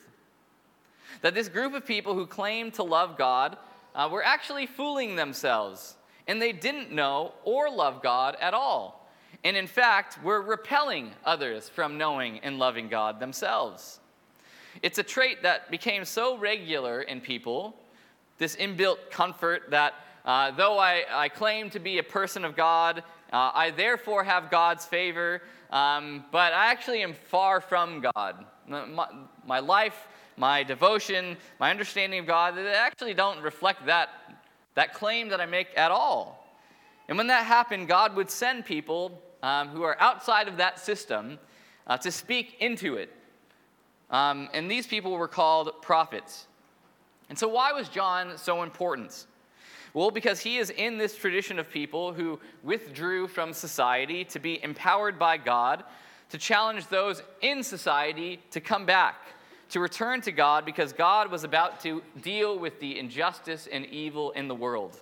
That 1.21 1.33
this 1.33 1.49
group 1.49 1.73
of 1.73 1.85
people 1.85 2.13
who 2.13 2.25
claimed 2.25 2.75
to 2.75 2.83
love 2.83 3.17
God 3.17 3.57
uh, 3.95 4.07
were 4.11 4.23
actually 4.23 4.67
fooling 4.67 5.15
themselves, 5.15 5.95
and 6.27 6.41
they 6.41 6.51
didn't 6.51 6.91
know 6.91 7.33
or 7.43 7.69
love 7.69 8.01
God 8.01 8.37
at 8.39 8.53
all. 8.53 9.09
And 9.43 9.57
in 9.57 9.67
fact, 9.67 10.21
were 10.23 10.41
repelling 10.41 11.11
others 11.25 11.69
from 11.69 11.97
knowing 11.97 12.39
and 12.39 12.59
loving 12.59 12.89
God 12.89 13.19
themselves. 13.19 13.99
It's 14.81 14.99
a 14.99 15.03
trait 15.03 15.43
that 15.43 15.71
became 15.71 16.05
so 16.05 16.37
regular 16.37 17.01
in 17.01 17.21
people 17.21 17.75
this 18.39 18.55
inbuilt 18.55 19.11
comfort 19.11 19.69
that 19.69 19.93
uh, 20.25 20.51
though 20.51 20.77
I, 20.77 21.03
I, 21.11 21.29
claim 21.29 21.69
to 21.71 21.79
be 21.79 21.97
a 21.97 22.03
person 22.03 22.43
of 22.43 22.55
God, 22.55 23.03
uh, 23.31 23.51
I 23.53 23.71
therefore 23.71 24.23
have 24.23 24.51
God's 24.51 24.85
favor, 24.85 25.41
um, 25.71 26.25
but 26.31 26.53
I 26.53 26.71
actually 26.71 27.03
am 27.03 27.13
far 27.13 27.61
from 27.61 28.01
God. 28.15 28.45
My, 28.67 29.07
my, 29.45 29.59
life, 29.59 30.07
my 30.37 30.63
devotion, 30.63 31.37
my 31.59 31.71
understanding 31.71 32.19
of 32.19 32.27
God, 32.27 32.55
they 32.55 32.67
actually 32.67 33.13
don't 33.13 33.41
reflect 33.41 33.85
that, 33.85 34.09
that 34.75 34.93
claim 34.93 35.29
that 35.29 35.41
I 35.41 35.45
make 35.45 35.69
at 35.77 35.91
all. 35.91 36.47
And 37.07 37.17
when 37.17 37.27
that 37.27 37.45
happened, 37.45 37.87
God 37.87 38.15
would 38.15 38.29
send 38.29 38.65
people 38.65 39.21
um, 39.41 39.69
who 39.69 39.83
are 39.83 39.99
outside 39.99 40.47
of 40.47 40.57
that 40.57 40.79
system 40.79 41.39
uh, 41.87 41.97
to 41.97 42.11
speak 42.11 42.57
into 42.59 42.95
it. 42.95 43.11
Um, 44.11 44.49
and 44.53 44.69
these 44.69 44.85
people 44.85 45.11
were 45.11 45.27
called 45.27 45.81
prophets. 45.81 46.47
And 47.29 47.37
so, 47.37 47.47
why 47.47 47.71
was 47.71 47.89
John 47.89 48.37
so 48.37 48.63
important? 48.63 49.27
Well, 49.93 50.11
because 50.11 50.39
he 50.39 50.57
is 50.57 50.69
in 50.69 50.97
this 50.97 51.15
tradition 51.15 51.57
of 51.57 51.69
people 51.69 52.13
who 52.13 52.39
withdrew 52.63 53.27
from 53.27 53.53
society 53.53 54.23
to 54.25 54.39
be 54.39 54.63
empowered 54.63 55.17
by 55.17 55.37
God 55.37 55.83
to 56.29 56.37
challenge 56.37 56.87
those 56.87 57.23
in 57.41 57.63
society 57.63 58.39
to 58.51 58.61
come 58.61 58.85
back, 58.85 59.15
to 59.69 59.79
return 59.79 60.21
to 60.21 60.31
God 60.31 60.63
because 60.63 60.93
God 60.93 61.31
was 61.31 61.43
about 61.43 61.79
to 61.81 62.03
deal 62.21 62.57
with 62.57 62.79
the 62.79 62.99
injustice 62.99 63.67
and 63.71 63.85
evil 63.87 64.31
in 64.31 64.47
the 64.47 64.55
world. 64.55 64.99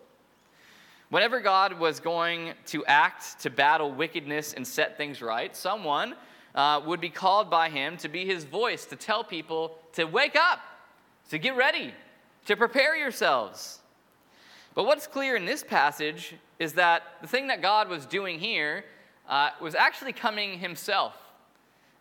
Whenever 1.09 1.39
God 1.39 1.79
was 1.79 1.99
going 1.99 2.53
to 2.67 2.85
act 2.85 3.39
to 3.41 3.49
battle 3.49 3.91
wickedness 3.91 4.53
and 4.53 4.65
set 4.65 4.97
things 4.97 5.21
right, 5.21 5.55
someone 5.55 6.15
uh, 6.55 6.81
would 6.85 6.99
be 6.99 7.09
called 7.09 7.49
by 7.49 7.69
him 7.69 7.97
to 7.97 8.09
be 8.09 8.25
his 8.25 8.43
voice 8.43 8.85
to 8.85 8.95
tell 8.95 9.23
people 9.23 9.77
to 9.93 10.05
wake 10.05 10.35
up, 10.35 10.59
to 11.29 11.37
get 11.37 11.55
ready, 11.55 11.93
to 12.47 12.57
prepare 12.57 12.95
yourselves. 12.97 13.79
But 14.75 14.85
what's 14.85 15.07
clear 15.07 15.35
in 15.35 15.45
this 15.45 15.63
passage 15.63 16.35
is 16.59 16.73
that 16.73 17.03
the 17.21 17.27
thing 17.27 17.47
that 17.47 17.61
God 17.61 17.87
was 17.87 18.05
doing 18.05 18.39
here 18.39 18.83
uh, 19.29 19.51
was 19.61 19.75
actually 19.75 20.13
coming 20.13 20.59
himself 20.59 21.13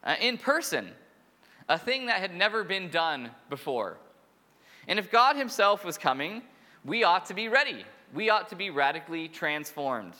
uh, 0.02 0.14
in 0.20 0.38
person, 0.38 0.88
a 1.68 1.78
thing 1.78 2.06
that 2.06 2.20
had 2.20 2.34
never 2.34 2.64
been 2.64 2.88
done 2.88 3.30
before. 3.50 3.98
And 4.88 4.98
if 4.98 5.10
God 5.10 5.36
himself 5.36 5.84
was 5.84 5.98
coming, 5.98 6.42
we 6.84 7.04
ought 7.04 7.26
to 7.26 7.34
be 7.34 7.48
ready 7.48 7.84
we 8.14 8.30
ought 8.30 8.48
to 8.50 8.56
be 8.56 8.70
radically 8.70 9.28
transformed. 9.28 10.14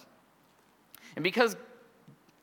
And 1.14 1.22
because 1.22 1.56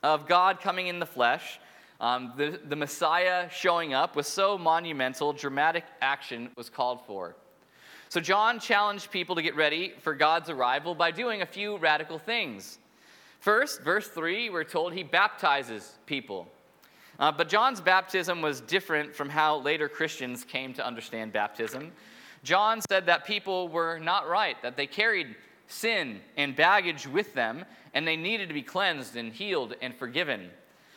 of 0.02 0.28
God 0.28 0.60
coming 0.60 0.88
in 0.88 1.00
the 1.00 1.06
flesh, 1.06 1.60
um, 2.00 2.34
the, 2.36 2.60
the 2.66 2.76
Messiah 2.76 3.50
showing 3.50 3.94
up 3.94 4.16
was 4.16 4.28
so 4.28 4.58
monumental, 4.58 5.32
dramatic 5.32 5.86
action 6.02 6.50
was 6.58 6.70
called 6.70 7.06
for. 7.06 7.36
So 8.14 8.20
John 8.20 8.60
challenged 8.60 9.10
people 9.10 9.34
to 9.38 9.42
get 9.42 9.56
ready 9.56 9.92
for 10.02 10.14
God's 10.14 10.48
arrival 10.52 10.94
by 10.94 11.10
doing 11.10 11.42
a 11.42 11.48
few 11.48 11.78
radical 11.78 12.20
things. 12.20 12.78
First, 13.40 13.82
verse 13.82 14.08
3, 14.08 14.52
we're 14.52 14.64
told 14.66 14.94
he 14.94 15.02
baptizes 15.02 15.98
people. 16.06 16.48
Uh, 17.18 17.32
but 17.32 17.50
John's 17.50 17.82
baptism 17.82 18.40
was 18.44 18.62
different 18.62 19.16
from 19.16 19.30
how 19.30 19.62
later 19.62 19.90
Christians 19.90 20.44
came 20.44 20.76
to 20.76 20.86
understand 20.86 21.34
baptism. 21.34 21.92
John 22.44 22.82
said 22.88 23.08
that 23.08 23.26
people 23.26 23.68
were 23.68 23.98
not 23.98 24.30
right, 24.30 24.62
that 24.62 24.78
they 24.78 24.86
carried 24.86 25.36
sin 25.66 26.22
and 26.38 26.56
baggage 26.56 27.08
with 27.08 27.34
them, 27.34 27.66
and 27.96 28.08
they 28.08 28.16
needed 28.16 28.48
to 28.48 28.54
be 28.54 28.62
cleansed 28.62 29.16
and 29.16 29.34
healed 29.34 29.74
and 29.82 29.96
forgiven. 29.96 30.52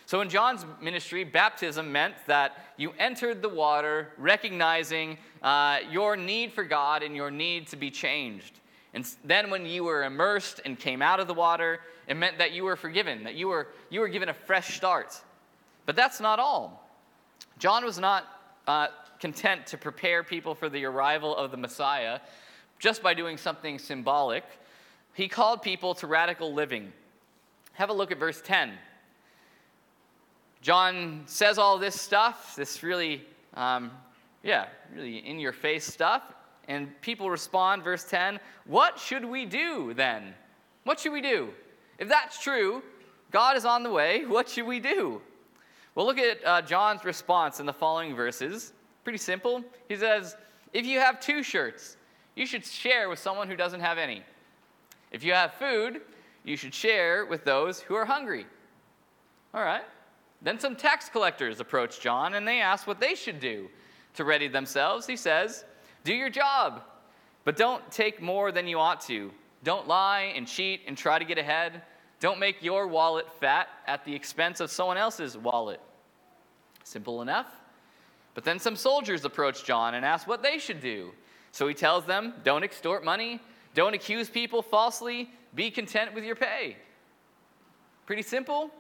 So, 0.07 0.21
in 0.21 0.29
John's 0.29 0.65
ministry, 0.81 1.25
baptism 1.25 1.91
meant 1.91 2.15
that 2.29 2.57
you 2.77 2.93
entered 2.97 3.43
the 3.43 3.49
water 3.49 4.13
recognizing 4.17 5.19
uh, 5.43 5.81
your 5.91 6.17
need 6.17 6.53
for 6.53 6.63
God 6.63 7.03
and 7.03 7.17
your 7.17 7.33
need 7.33 7.67
to 7.69 7.77
be 7.77 7.91
changed. 7.91 8.61
And 8.95 9.05
then, 9.25 9.51
when 9.51 9.67
you 9.67 9.83
were 9.83 10.05
immersed 10.05 10.61
and 10.65 10.79
came 10.79 11.03
out 11.03 11.19
of 11.19 11.27
the 11.27 11.35
water, 11.35 11.81
it 12.07 12.17
meant 12.17 12.39
that 12.39 12.53
you 12.53 12.63
were 12.63 12.77
forgiven, 12.77 13.25
that 13.25 13.35
you 13.35 13.49
were, 13.49 13.67
you 13.91 13.99
were 13.99 14.07
given 14.07 14.29
a 14.29 14.35
fresh 14.35 14.77
start. 14.77 15.21
But 15.87 15.97
that's 15.97 16.21
not 16.21 16.39
all. 16.39 16.89
John 17.59 17.85
was 17.85 17.99
not 17.99 18.27
uh, 18.69 18.89
content 19.19 19.67
to 19.67 19.77
prepare 19.77 20.23
people 20.23 20.55
for 20.55 20.69
the 20.69 20.85
arrival 20.85 21.37
of 21.37 21.51
the 21.51 21.57
Messiah 21.57 22.21
just 22.79 23.03
by 23.03 23.13
doing 23.13 23.39
something 23.39 23.81
symbolic. 23.81 24.45
He 25.15 25.27
called 25.27 25.63
people 25.63 25.95
to 25.95 26.07
radical 26.07 26.55
living. 26.55 26.93
Have 27.73 27.91
a 27.91 27.93
look 27.93 28.13
at 28.13 28.19
verse 28.19 28.41
10. 28.45 28.73
John 30.67 31.23
says 31.27 31.59
all 31.59 31.79
this 31.79 31.95
stuff, 31.95 32.57
this 32.57 32.83
really, 32.83 33.25
um, 33.55 33.93
yeah, 34.43 34.67
really 34.93 35.19
in 35.19 35.39
your 35.39 35.53
face 35.53 35.85
stuff. 35.85 36.25
And 36.67 36.89
people 37.03 37.31
respond, 37.31 37.85
verse 37.85 38.03
10, 38.03 38.41
What 38.65 38.99
should 38.99 39.25
we 39.25 39.47
do 39.47 39.95
then? 39.95 40.35
What 40.83 40.99
should 40.99 41.13
we 41.13 41.21
do? 41.21 41.51
If 42.01 42.09
that's 42.09 42.43
true, 42.43 42.83
God 43.31 43.57
is 43.57 43.65
on 43.65 43.85
the 43.85 43.91
way, 43.93 44.25
what 44.27 44.49
should 44.49 44.67
we 44.67 44.81
do? 44.81 45.23
Well, 45.95 46.05
look 46.05 46.19
at 46.19 46.45
uh, 46.45 46.63
John's 46.63 47.05
response 47.05 47.61
in 47.61 47.67
the 47.67 47.73
following 47.73 48.17
verses. 48.17 48.73
Pretty 49.05 49.19
simple. 49.19 49.63
He 49.89 49.95
says, 49.95 50.35
If 50.73 50.85
you 50.85 50.99
have 50.99 51.21
two 51.21 51.45
shirts, 51.45 51.97
you 52.35 52.45
should 52.45 52.65
share 52.65 53.09
with 53.09 53.21
someone 53.21 53.47
who 53.47 53.55
doesn't 53.55 53.79
have 53.79 53.99
any. 53.99 54.25
If 55.13 55.23
you 55.23 55.33
have 55.33 55.55
food, 55.55 56.01
you 56.43 56.57
should 56.57 56.75
share 56.75 57.25
with 57.25 57.45
those 57.45 57.79
who 57.79 57.95
are 57.95 58.05
hungry. 58.05 58.47
All 59.55 59.63
right. 59.63 59.85
Then 60.43 60.59
some 60.59 60.77
tax 60.77 61.09
collectors 61.09 61.61
approach 61.61 62.01
John 62.01 62.35
and 62.35 62.47
they 62.47 62.61
ask 62.61 62.87
what 62.87 63.01
they 63.01 63.15
should 63.15 63.41
do 63.41 63.69
to 64.15 64.25
ready 64.25 64.49
themselves. 64.49 65.07
He 65.07 65.17
says, 65.17 65.65
Do 66.05 66.15
your 66.15 66.31
job, 66.31 66.83
but 67.45 67.57
don't 67.57 67.89
take 67.91 68.21
more 68.21 68.53
than 68.53 68.67
you 68.67 68.79
ought 68.79 69.01
to. 69.03 69.31
Don't 69.65 69.89
lie 69.89 70.33
and 70.37 70.47
cheat 70.47 70.83
and 70.87 70.97
try 70.97 71.19
to 71.19 71.25
get 71.25 71.39
ahead. 71.39 71.83
Don't 72.21 72.39
make 72.39 72.63
your 72.63 72.87
wallet 72.87 73.27
fat 73.41 73.69
at 73.87 74.05
the 74.05 74.15
expense 74.15 74.61
of 74.61 74.71
someone 74.71 74.97
else's 74.97 75.37
wallet. 75.37 75.81
Simple 76.85 77.23
enough. 77.23 77.49
But 78.35 78.45
then 78.45 78.59
some 78.59 78.77
soldiers 78.77 79.25
approach 79.25 79.65
John 79.65 79.95
and 79.95 80.05
ask 80.05 80.29
what 80.29 80.43
they 80.43 80.59
should 80.59 80.81
do. 80.81 81.13
So 81.53 81.67
he 81.67 81.75
tells 81.75 82.05
them 82.05 82.35
don't 82.45 82.63
extort 82.63 83.05
money, 83.05 83.41
don't 83.75 83.95
accuse 83.95 84.29
people 84.29 84.63
falsely, 84.63 85.31
be 85.55 85.71
content 85.71 86.15
with 86.15 86.23
your 86.23 86.37
pay. 86.37 86.77
Pretty 88.05 88.23
simple. 88.23 88.71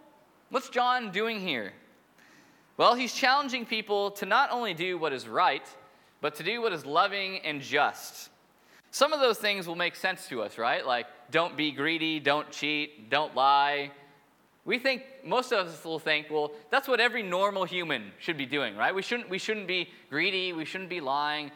What's 0.50 0.68
John 0.68 1.10
doing 1.10 1.40
here? 1.40 1.72
Well, 2.76 2.94
he's 2.94 3.12
challenging 3.12 3.66
people 3.66 4.10
to 4.12 4.26
not 4.26 4.50
only 4.52 4.74
do 4.74 4.98
what 4.98 5.12
is 5.12 5.26
right, 5.26 5.66
but 6.20 6.34
to 6.36 6.42
do 6.42 6.60
what 6.60 6.72
is 6.72 6.84
loving 6.84 7.38
and 7.38 7.60
just. 7.60 8.30
Some 8.90 9.12
of 9.12 9.20
those 9.20 9.38
things 9.38 9.66
will 9.66 9.76
make 9.76 9.96
sense 9.96 10.28
to 10.28 10.42
us, 10.42 10.58
right? 10.58 10.86
Like, 10.86 11.06
don't 11.30 11.56
be 11.56 11.70
greedy, 11.70 12.20
don't 12.20 12.50
cheat, 12.50 13.10
don't 13.10 13.34
lie, 13.34 13.90
we 14.66 14.80
think, 14.80 15.04
most 15.24 15.52
of 15.52 15.68
us 15.68 15.84
will 15.84 16.00
think, 16.00 16.26
well, 16.28 16.50
that's 16.70 16.88
what 16.88 16.98
every 16.98 17.22
normal 17.22 17.64
human 17.64 18.10
should 18.18 18.36
be 18.36 18.46
doing, 18.46 18.76
right? 18.76 18.92
We 18.92 19.00
shouldn't, 19.00 19.30
we 19.30 19.38
shouldn't 19.38 19.68
be 19.68 19.88
greedy, 20.10 20.52
we 20.52 20.64
shouldn't 20.64 20.90
be 20.90 21.00
lying, 21.00 21.52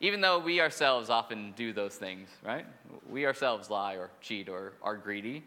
even 0.00 0.20
though 0.20 0.38
we 0.38 0.60
ourselves 0.60 1.10
often 1.10 1.52
do 1.56 1.72
those 1.72 1.96
things, 1.96 2.28
right? 2.44 2.64
We 3.10 3.26
ourselves 3.26 3.68
lie 3.68 3.94
or 3.94 4.10
cheat 4.20 4.48
or 4.48 4.74
are 4.80 4.96
greedy. 4.96 5.42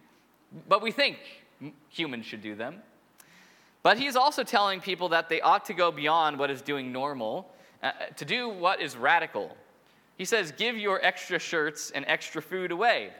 But 0.68 0.82
we 0.82 0.92
think 0.92 1.18
humans 1.89 2.26
should 2.26 2.41
do 2.41 2.56
them. 2.56 2.82
But 3.84 3.98
he's 3.98 4.15
also 4.15 4.44
telling 4.44 4.82
people 4.82 5.10
that 5.10 5.30
they 5.30 5.41
ought 5.41 5.65
to 5.65 5.74
go 5.74 5.91
beyond 5.91 6.39
what 6.39 6.50
is 6.50 6.62
doing 6.62 6.91
normal, 6.91 7.52
uh, 7.84 7.91
to 8.15 8.26
do 8.26 8.50
what 8.50 8.82
is 8.82 8.98
radical. 8.98 9.56
He 10.18 10.26
says, 10.26 10.52
give 10.52 10.78
your 10.78 11.04
extra 11.06 11.38
shirts 11.38 11.91
and 11.91 12.04
extra 12.08 12.41
food 12.41 12.72
away. 12.72 13.12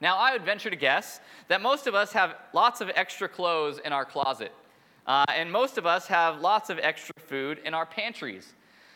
Now, 0.00 0.16
I 0.16 0.32
would 0.32 0.44
venture 0.44 0.68
to 0.68 0.74
guess 0.74 1.20
that 1.46 1.62
most 1.62 1.86
of 1.86 1.94
us 1.94 2.12
have 2.12 2.34
lots 2.52 2.80
of 2.80 2.90
extra 2.96 3.28
clothes 3.28 3.78
in 3.84 3.92
our 3.92 4.04
closet, 4.04 4.52
uh, 5.06 5.24
and 5.28 5.52
most 5.52 5.78
of 5.78 5.86
us 5.86 6.08
have 6.08 6.40
lots 6.40 6.70
of 6.70 6.80
extra 6.82 7.14
food 7.18 7.60
in 7.64 7.72
our 7.72 7.86
pantries. 7.86 8.54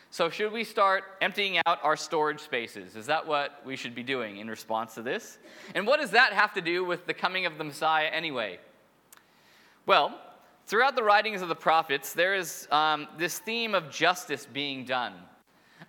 So, 0.09 0.29
should 0.29 0.51
we 0.51 0.63
start 0.63 1.03
emptying 1.21 1.59
out 1.65 1.79
our 1.83 1.97
storage 1.97 2.39
spaces? 2.39 2.95
Is 2.95 3.05
that 3.07 3.27
what 3.27 3.61
we 3.65 3.75
should 3.75 3.93
be 3.93 4.03
doing 4.03 4.37
in 4.37 4.49
response 4.49 4.95
to 4.95 5.01
this? 5.01 5.37
And 5.75 5.85
what 5.85 5.99
does 5.99 6.11
that 6.11 6.33
have 6.33 6.53
to 6.53 6.61
do 6.61 6.85
with 6.85 7.05
the 7.05 7.13
coming 7.13 7.45
of 7.45 7.57
the 7.57 7.63
Messiah 7.63 8.07
anyway? 8.07 8.59
Well, 9.85 10.19
throughout 10.65 10.95
the 10.95 11.03
writings 11.03 11.41
of 11.41 11.49
the 11.49 11.55
prophets, 11.55 12.13
there 12.13 12.35
is 12.35 12.67
um, 12.71 13.07
this 13.17 13.39
theme 13.39 13.75
of 13.75 13.89
justice 13.89 14.47
being 14.51 14.85
done, 14.85 15.13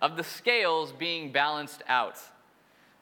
of 0.01 0.17
the 0.17 0.23
scales 0.23 0.91
being 0.91 1.31
balanced 1.31 1.81
out 1.87 2.19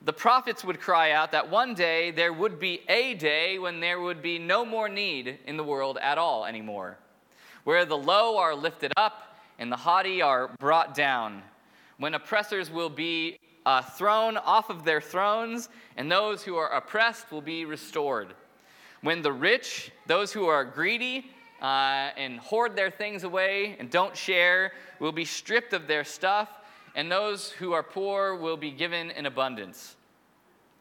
the 0.02 0.14
prophets 0.14 0.64
would 0.64 0.80
cry 0.80 1.12
out 1.12 1.32
that 1.32 1.50
one 1.50 1.74
day 1.74 2.12
there 2.12 2.32
would 2.32 2.60
be 2.60 2.82
a 2.88 3.16
day 3.16 3.58
when 3.58 3.80
there 3.80 4.00
would 4.00 4.22
be 4.22 4.38
no 4.38 4.64
more 4.64 4.90
need 4.90 5.40
in 5.46 5.58
the 5.58 5.64
world 5.64 5.98
at 6.02 6.18
all 6.18 6.46
anymore, 6.46 6.98
where 7.64 7.86
the 7.86 7.98
low 7.98 8.38
are 8.38 8.56
lifted 8.56 8.94
up 8.96 9.37
and 9.60 9.72
the 9.72 9.78
haughty 9.78 10.22
are 10.22 10.50
brought 10.60 10.94
down, 10.94 11.42
when 11.98 12.14
oppressors 12.14 12.70
will 12.70 12.90
be 12.90 13.40
uh, 13.66 13.82
thrown 13.82 14.38
off 14.38 14.70
of 14.70 14.86
their 14.86 15.02
thrones 15.02 15.70
and 15.98 16.12
those 16.12 16.44
who 16.44 16.56
are 16.56 16.70
oppressed 16.70 17.32
will 17.32 17.42
be 17.42 17.66
restored. 17.66 18.34
When 19.02 19.22
the 19.22 19.32
rich, 19.34 19.92
those 20.06 20.32
who 20.32 20.46
are 20.46 20.64
greedy, 20.64 21.32
uh, 21.62 22.12
and 22.16 22.40
hoard 22.40 22.76
their 22.76 22.92
things 22.92 23.24
away 23.24 23.76
and 23.80 23.90
don't 23.90 24.16
share 24.16 24.74
will 25.00 25.12
be 25.12 25.26
stripped 25.26 25.74
of 25.74 25.88
their 25.88 26.04
stuff 26.04 26.50
and 26.96 27.12
those 27.12 27.52
who 27.52 27.74
are 27.74 27.84
poor 27.84 28.36
will 28.36 28.58
be 28.58 28.72
given 28.72 29.12
in 29.12 29.26
abundance. 29.26 29.96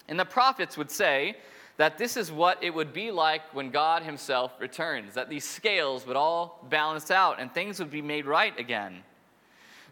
And 0.08 0.18
the 0.18 0.24
prophets 0.24 0.76
would 0.76 0.90
say 0.90 1.36
that 1.76 1.98
this 1.98 2.16
is 2.16 2.32
what 2.32 2.62
it 2.62 2.72
would 2.72 2.92
be 2.92 3.10
like 3.10 3.42
when 3.54 3.70
God 3.70 4.02
Himself 4.02 4.52
returns, 4.58 5.14
that 5.14 5.28
these 5.28 5.44
scales 5.44 6.06
would 6.06 6.16
all 6.16 6.64
balance 6.70 7.10
out 7.10 7.38
and 7.38 7.52
things 7.52 7.78
would 7.78 7.90
be 7.90 8.02
made 8.02 8.26
right 8.26 8.58
again. 8.58 9.02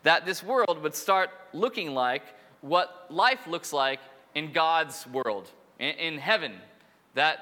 That 0.03 0.25
this 0.25 0.43
world 0.43 0.83
would 0.83 0.95
start 0.95 1.31
looking 1.53 1.95
like 1.95 2.23
what 2.61 3.07
life 3.11 3.47
looks 3.47 3.73
like 3.73 4.01
in 4.35 4.53
God's 4.53 5.07
world, 5.07 5.51
in, 5.79 6.19
heaven. 6.19 6.55
That 7.15 7.39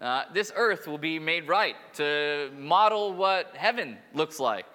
uh, 0.00 0.24
this 0.32 0.52
earth 0.54 0.86
will 0.86 0.98
be 0.98 1.18
made 1.18 1.48
right 1.48 1.76
to 1.94 2.50
model 2.56 3.12
what 3.12 3.54
heaven 3.56 3.98
looks 4.14 4.38
like. 4.38 4.66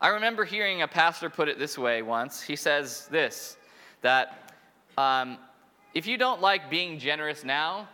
I 0.00 0.08
remember 0.08 0.44
hearing 0.44 0.80
a 0.80 0.88
pastor 0.88 1.28
put 1.28 1.48
it 1.48 1.58
this 1.58 1.76
way 1.76 2.00
once. 2.00 2.40
He 2.40 2.56
says 2.56 3.06
this 3.10 3.58
that 4.00 4.54
um, 4.96 5.36
if 5.94 6.06
you 6.06 6.16
don't 6.16 6.40
like 6.40 6.70
being 6.70 6.98
generous 6.98 7.44
now, 7.44 7.88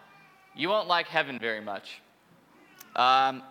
you 0.54 0.68
won't 0.68 0.88
like 0.88 1.06
heaven 1.06 1.38
very 1.38 1.60
much. 1.60 2.00
Um, 2.94 3.42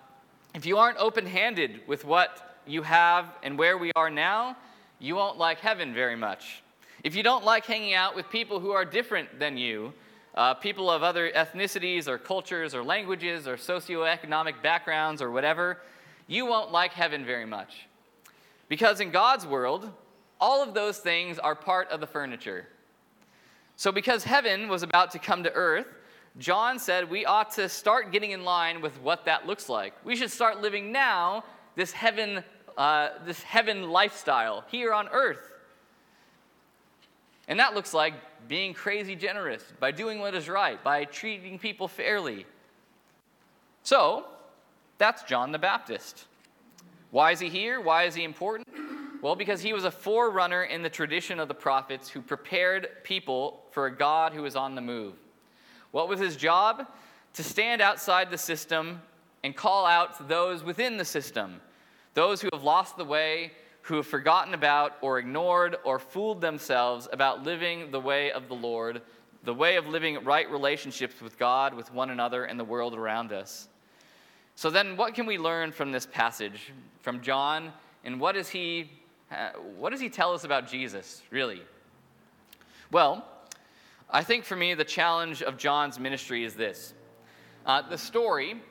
if 0.54 0.66
you 0.66 0.78
aren't 0.78 0.98
open 0.98 1.26
handed 1.26 1.82
with 1.88 2.06
what 2.06 2.60
you 2.66 2.82
have 2.82 3.26
and 3.44 3.58
where 3.58 3.78
we 3.78 3.92
are 3.96 4.10
now, 4.10 4.56
you 5.00 5.16
won't 5.16 5.38
like 5.38 5.60
heaven 5.60 5.94
very 5.94 6.16
much. 6.16 6.64
If 7.04 7.16
you 7.16 7.24
don't 7.24 7.44
like 7.44 7.66
hanging 7.66 7.94
out 7.94 8.16
with 8.16 8.30
people 8.30 8.60
who 8.60 8.72
are 8.72 8.86
different 8.86 9.40
than 9.40 9.58
you, 9.58 9.94
uh, 10.34 10.54
people 10.54 10.90
of 10.90 11.04
other 11.04 11.32
ethnicities 11.32 12.08
or 12.08 12.18
cultures 12.18 12.74
or 12.74 12.84
languages 12.84 13.48
or 13.48 13.56
socioeconomic 13.56 14.62
backgrounds 14.62 15.22
or 15.22 15.32
whatever, 15.32 15.82
you 16.28 16.46
won't 16.46 16.72
like 16.72 16.92
heaven 16.92 17.26
very 17.26 17.46
much. 17.46 17.88
Because 18.68 19.00
in 19.00 19.12
God's 19.12 19.46
world, 19.46 19.92
all 20.42 20.64
of 20.64 20.74
those 20.74 20.98
things 20.98 21.38
are 21.40 21.56
part 21.56 21.90
of 21.90 22.00
the 22.00 22.08
furniture. 22.08 22.68
So, 23.78 23.92
because 23.92 24.24
heaven 24.24 24.68
was 24.70 24.84
about 24.84 25.12
to 25.12 25.20
come 25.20 25.44
to 25.44 25.52
earth, 25.54 25.88
John 26.38 26.80
said 26.80 27.10
we 27.10 27.26
ought 27.26 27.52
to 27.52 27.70
start 27.70 28.12
getting 28.12 28.32
in 28.32 28.44
line 28.44 28.82
with 28.82 29.00
what 29.02 29.26
that 29.26 29.46
looks 29.46 29.70
like. 29.70 29.94
We 30.06 30.16
should 30.16 30.32
start 30.32 30.62
living 30.62 30.92
now 30.92 31.44
this 31.76 31.92
heaven, 31.92 32.44
uh, 32.78 33.10
this 33.26 33.42
heaven 33.44 33.90
lifestyle 33.90 34.64
here 34.70 34.94
on 34.94 35.08
earth. 35.10 35.52
And 37.48 37.60
that 37.60 37.76
looks 37.76 37.94
like 37.94 38.14
being 38.48 38.74
crazy 38.74 39.16
generous, 39.16 39.64
by 39.80 39.92
doing 39.92 40.20
what 40.20 40.36
is 40.36 40.48
right, 40.48 40.82
by 40.84 41.06
treating 41.06 41.60
people 41.60 41.88
fairly. 41.88 42.46
So, 43.84 44.26
that's 44.98 45.24
John 45.24 45.52
the 45.52 45.60
Baptist. 45.60 46.26
Why 47.12 47.32
is 47.32 47.40
he 47.40 47.50
here? 47.50 47.82
Why 47.82 48.04
is 48.04 48.16
he 48.16 48.24
important? 48.24 48.68
Well, 49.22 49.36
because 49.36 49.62
he 49.62 49.74
was 49.74 49.86
a 49.86 49.92
forerunner 49.92 50.64
in 50.64 50.82
the 50.82 50.90
tradition 50.90 51.40
of 51.40 51.48
the 51.48 51.54
prophets 51.54 52.10
who 52.10 52.22
prepared 52.22 52.90
people 53.04 53.64
for 53.72 53.88
a 53.88 53.96
God 53.96 54.34
who 54.34 54.44
was 54.44 54.56
on 54.56 54.76
the 54.76 54.82
move. 54.82 55.16
What 55.92 56.08
was 56.08 56.20
his 56.20 56.36
job? 56.36 56.88
To 57.34 57.44
stand 57.44 57.82
outside 57.82 58.30
the 58.30 58.38
system 58.38 59.02
and 59.44 59.56
call 59.56 59.86
out 59.86 60.18
to 60.18 60.24
those 60.24 60.64
within 60.64 60.98
the 60.98 61.06
system, 61.06 61.62
those 62.14 62.42
who 62.42 62.50
have 62.54 62.64
lost 62.64 62.98
the 62.98 63.06
way, 63.06 63.52
who 63.82 63.96
have 63.98 64.08
forgotten 64.08 64.54
about 64.54 64.94
or 65.02 65.20
ignored 65.20 65.78
or 65.84 66.00
fooled 66.00 66.42
themselves 66.42 67.08
about 67.14 67.44
living 67.44 67.92
the 67.92 68.00
way 68.00 68.32
of 68.32 68.48
the 68.48 68.56
Lord, 68.56 69.02
the 69.44 69.54
way 69.54 69.76
of 69.76 69.88
living 69.88 70.24
right 70.24 70.50
relationships 70.50 71.22
with 71.22 71.38
God, 71.38 71.74
with 71.74 71.94
one 71.94 72.10
another, 72.10 72.46
and 72.46 72.60
the 72.60 72.64
world 72.64 72.96
around 72.96 73.32
us. 73.32 73.68
So, 74.56 74.70
then 74.70 74.98
what 74.98 75.14
can 75.14 75.26
we 75.26 75.38
learn 75.38 75.72
from 75.72 75.92
this 75.92 76.06
passage 76.06 76.74
from 77.02 77.22
John, 77.22 77.72
and 78.04 78.20
what 78.20 78.36
is 78.36 78.50
he, 78.50 78.90
uh, 79.36 79.60
what 79.78 79.92
does 79.92 80.02
he 80.02 80.10
tell 80.10 80.34
us 80.34 80.44
about 80.44 80.68
Jesus, 80.68 81.22
really? 81.30 81.62
Well, 82.92 83.26
I 84.10 84.24
think 84.24 84.46
for 84.46 84.56
me, 84.56 84.74
the 84.74 84.86
challenge 84.86 85.42
of 85.42 85.58
John's 85.58 86.00
ministry 86.00 86.44
is 86.44 86.54
this 86.54 86.94
uh, 87.66 87.82
the 87.90 87.98
story 87.98 88.62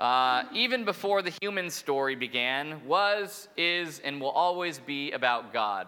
uh, 0.00 0.44
even 0.54 0.82
before 0.86 1.20
the 1.20 1.32
human 1.42 1.68
story 1.68 2.16
began, 2.16 2.82
was, 2.86 3.48
is, 3.58 3.98
and 3.98 4.18
will 4.18 4.30
always 4.30 4.78
be 4.78 5.12
about 5.12 5.52
God. 5.52 5.86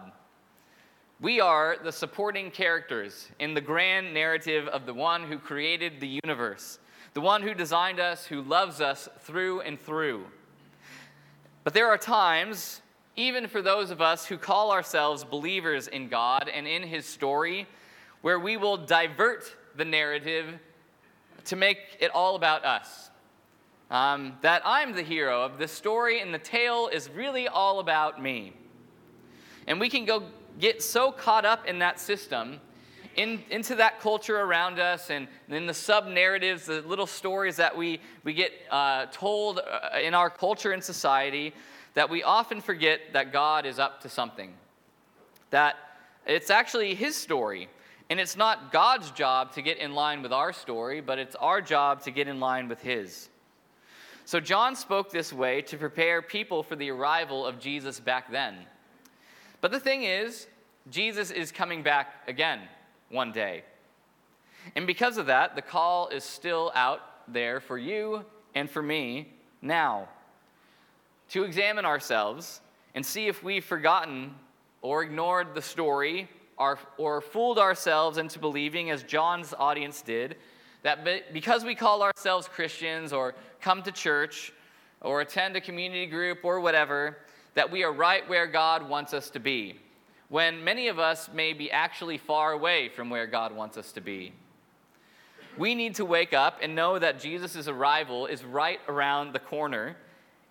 We 1.19 1.41
are 1.41 1.77
the 1.83 1.91
supporting 1.91 2.51
characters 2.51 3.29
in 3.39 3.55
the 3.55 3.61
grand 3.61 4.13
narrative 4.13 4.67
of 4.67 4.85
the 4.85 4.93
one 4.93 5.23
who 5.23 5.39
created 5.39 5.99
the 5.99 6.19
universe, 6.23 6.77
the 7.15 7.21
one 7.21 7.41
who 7.41 7.55
designed 7.55 7.99
us, 7.99 8.23
who 8.27 8.43
loves 8.43 8.81
us 8.81 9.09
through 9.21 9.61
and 9.61 9.79
through. 9.79 10.25
But 11.63 11.73
there 11.73 11.87
are 11.87 11.97
times, 11.97 12.82
even 13.15 13.47
for 13.47 13.61
those 13.61 13.91
of 13.91 14.01
us 14.01 14.25
who 14.25 14.37
call 14.37 14.71
ourselves 14.71 15.23
believers 15.23 15.87
in 15.87 16.07
God 16.07 16.49
and 16.53 16.67
in 16.67 16.83
His 16.83 17.05
story, 17.05 17.67
where 18.21 18.39
we 18.39 18.57
will 18.57 18.77
divert 18.77 19.55
the 19.75 19.85
narrative 19.85 20.59
to 21.45 21.55
make 21.55 21.77
it 21.99 22.11
all 22.11 22.35
about 22.35 22.63
us 22.65 23.09
um, 23.93 24.33
that 24.41 24.63
I'm 24.65 24.93
the 24.93 25.03
hero 25.03 25.43
of 25.43 25.59
the 25.59 25.67
story, 25.67 26.19
and 26.19 26.33
the 26.33 26.39
tale 26.39 26.89
is 26.91 27.09
really 27.11 27.47
all 27.47 27.79
about 27.79 28.21
me. 28.21 28.53
And 29.67 29.79
we 29.79 29.87
can 29.87 30.03
go 30.03 30.23
get 30.59 30.81
so 30.81 31.11
caught 31.11 31.45
up 31.45 31.67
in 31.67 31.79
that 31.79 31.99
system, 31.99 32.59
in, 33.15 33.43
into 33.51 33.75
that 33.75 33.99
culture 33.99 34.39
around 34.39 34.79
us, 34.79 35.11
and 35.11 35.27
in 35.47 35.67
the 35.67 35.73
sub 35.75 36.07
narratives, 36.07 36.65
the 36.65 36.81
little 36.81 37.05
stories 37.05 37.55
that 37.57 37.77
we, 37.77 38.01
we 38.23 38.33
get 38.33 38.51
uh, 38.71 39.05
told 39.11 39.59
uh, 39.59 39.99
in 39.99 40.15
our 40.15 40.29
culture 40.29 40.71
and 40.71 40.83
society, 40.83 41.53
that 41.93 42.09
we 42.09 42.23
often 42.23 42.61
forget 42.61 42.99
that 43.13 43.31
God 43.31 43.65
is 43.65 43.79
up 43.79 44.01
to 44.01 44.09
something. 44.09 44.53
That 45.51 45.75
it's 46.25 46.49
actually 46.49 46.95
His 46.95 47.15
story. 47.15 47.69
And 48.09 48.19
it's 48.19 48.35
not 48.35 48.71
God's 48.71 49.11
job 49.11 49.53
to 49.53 49.61
get 49.61 49.77
in 49.77 49.93
line 49.93 50.21
with 50.21 50.33
our 50.33 50.53
story, 50.53 51.01
but 51.01 51.19
it's 51.19 51.35
our 51.35 51.61
job 51.61 52.01
to 52.03 52.11
get 52.11 52.27
in 52.27 52.39
line 52.39 52.67
with 52.67 52.81
His. 52.81 53.29
So 54.25 54.39
John 54.39 54.75
spoke 54.75 55.11
this 55.11 55.33
way 55.33 55.61
to 55.63 55.77
prepare 55.77 56.21
people 56.21 56.63
for 56.63 56.75
the 56.75 56.91
arrival 56.91 57.45
of 57.45 57.59
Jesus 57.59 57.99
back 57.99 58.31
then. 58.31 58.55
But 59.61 59.71
the 59.71 59.79
thing 59.79 60.03
is, 60.03 60.47
Jesus 60.89 61.31
is 61.31 61.51
coming 61.51 61.83
back 61.83 62.27
again 62.27 62.59
one 63.09 63.31
day. 63.31 63.63
And 64.75 64.87
because 64.87 65.17
of 65.17 65.25
that, 65.27 65.55
the 65.55 65.61
call 65.61 66.07
is 66.07 66.23
still 66.23 66.71
out 66.75 67.01
there 67.27 67.59
for 67.59 67.77
you 67.77 68.25
and 68.55 68.69
for 68.69 68.81
me 68.81 69.33
now 69.61 70.07
to 71.33 71.43
examine 71.43 71.83
ourselves 71.83 72.61
and 72.93 73.03
see 73.03 73.25
if 73.25 73.43
we've 73.43 73.65
forgotten 73.65 74.35
or 74.83 75.01
ignored 75.01 75.55
the 75.55 75.61
story 75.63 76.29
or, 76.59 76.77
or 76.99 77.21
fooled 77.21 77.57
ourselves 77.57 78.19
into 78.19 78.37
believing, 78.37 78.91
as 78.91 79.01
John's 79.01 79.51
audience 79.57 80.03
did, 80.03 80.35
that 80.83 81.33
because 81.33 81.65
we 81.65 81.73
call 81.73 82.03
ourselves 82.03 82.47
Christians 82.47 83.11
or 83.11 83.33
come 83.61 83.81
to 83.81 83.91
church 83.91 84.53
or 85.01 85.21
attend 85.21 85.55
a 85.55 85.61
community 85.61 86.05
group 86.05 86.39
or 86.43 86.59
whatever, 86.59 87.17
that 87.55 87.71
we 87.71 87.83
are 87.83 87.91
right 87.91 88.29
where 88.29 88.45
God 88.45 88.87
wants 88.87 89.11
us 89.11 89.31
to 89.31 89.39
be, 89.39 89.79
when 90.29 90.63
many 90.63 90.87
of 90.87 90.99
us 90.99 91.31
may 91.33 91.53
be 91.53 91.71
actually 91.71 92.19
far 92.19 92.51
away 92.51 92.89
from 92.89 93.09
where 93.09 93.25
God 93.25 93.55
wants 93.55 93.75
us 93.75 93.91
to 93.93 94.01
be. 94.01 94.33
We 95.57 95.73
need 95.73 95.95
to 95.95 96.05
wake 96.05 96.33
up 96.33 96.59
and 96.61 96.75
know 96.75 96.99
that 96.99 97.19
Jesus' 97.19 97.67
arrival 97.67 98.27
is 98.27 98.43
right 98.43 98.79
around 98.87 99.33
the 99.33 99.39
corner 99.39 99.95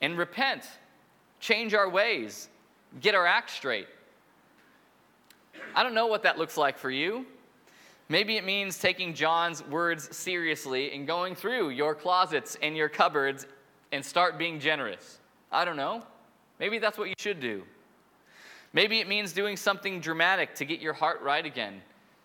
and 0.03 0.19
repent, 0.19 0.65
change 1.41 1.73
our 1.73 1.89
ways, 1.89 2.49
get 3.01 3.15
our 3.15 3.27
act 3.27 3.51
straight. 3.51 3.89
I 5.75 5.83
don't 5.83 5.95
know 5.95 6.09
what 6.09 6.25
that 6.25 6.37
looks 6.37 6.59
like 6.59 6.77
for 6.77 6.91
you. 6.91 7.25
Maybe 8.09 8.37
it 8.37 8.45
means 8.45 8.79
taking 8.79 9.15
John's 9.15 9.65
words 9.69 10.15
seriously 10.15 10.93
and 10.93 11.07
going 11.07 11.35
through 11.35 11.71
your 11.71 11.95
closets 11.95 12.59
and 12.61 12.77
your 12.77 12.91
cupboards 12.91 13.47
and 13.93 14.05
start 14.05 14.37
being 14.37 14.61
generous. 14.61 15.19
I 15.51 15.65
don't 15.65 15.77
know. 15.77 16.03
Maybe 16.59 16.79
that's 16.79 16.99
what 16.99 17.09
you 17.09 17.15
should 17.19 17.41
do. 17.41 17.63
Maybe 18.75 19.01
it 19.01 19.09
means 19.09 19.33
doing 19.33 19.57
something 19.57 20.01
dramatic 20.01 20.55
to 20.57 20.65
get 20.65 20.81
your 20.81 20.93
heart 20.93 21.23
right 21.23 21.45
again. 21.45 21.81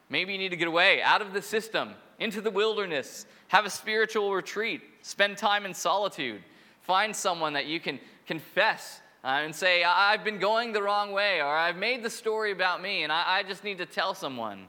Maybe 0.10 0.32
you 0.32 0.38
need 0.38 0.50
to 0.50 0.58
get 0.58 0.68
away 0.68 1.02
out 1.02 1.22
of 1.22 1.34
the 1.34 1.42
system, 1.42 1.92
into 2.20 2.42
the 2.42 2.52
wilderness, 2.52 3.26
have 3.50 3.66
a 3.66 3.70
spiritual 3.70 4.34
retreat, 4.34 4.82
spend 5.02 5.38
time 5.38 5.66
in 5.66 5.74
solitude, 5.74 6.42
find 6.88 7.16
someone 7.16 7.54
that 7.54 7.68
you 7.68 7.80
can 7.80 8.00
confess 8.26 9.02
uh, 9.24 9.42
and 9.44 9.54
say, 9.54 9.84
I've 9.84 10.24
been 10.24 10.40
going 10.40 10.72
the 10.72 10.82
wrong 10.82 11.12
way, 11.12 11.42
or 11.42 11.48
I've 11.48 11.76
made 11.76 12.02
the 12.02 12.10
story 12.10 12.52
about 12.54 12.82
me, 12.82 13.04
and 13.04 13.12
I, 13.12 13.40
I 13.40 13.44
just 13.44 13.64
need 13.64 13.78
to 13.80 13.86
tell 13.86 14.14
someone. 14.14 14.66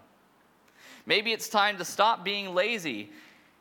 Maybe 1.07 1.33
it's 1.33 1.49
time 1.49 1.79
to 1.79 1.85
stop 1.85 2.25
being 2.25 2.55
lazy 2.55 3.11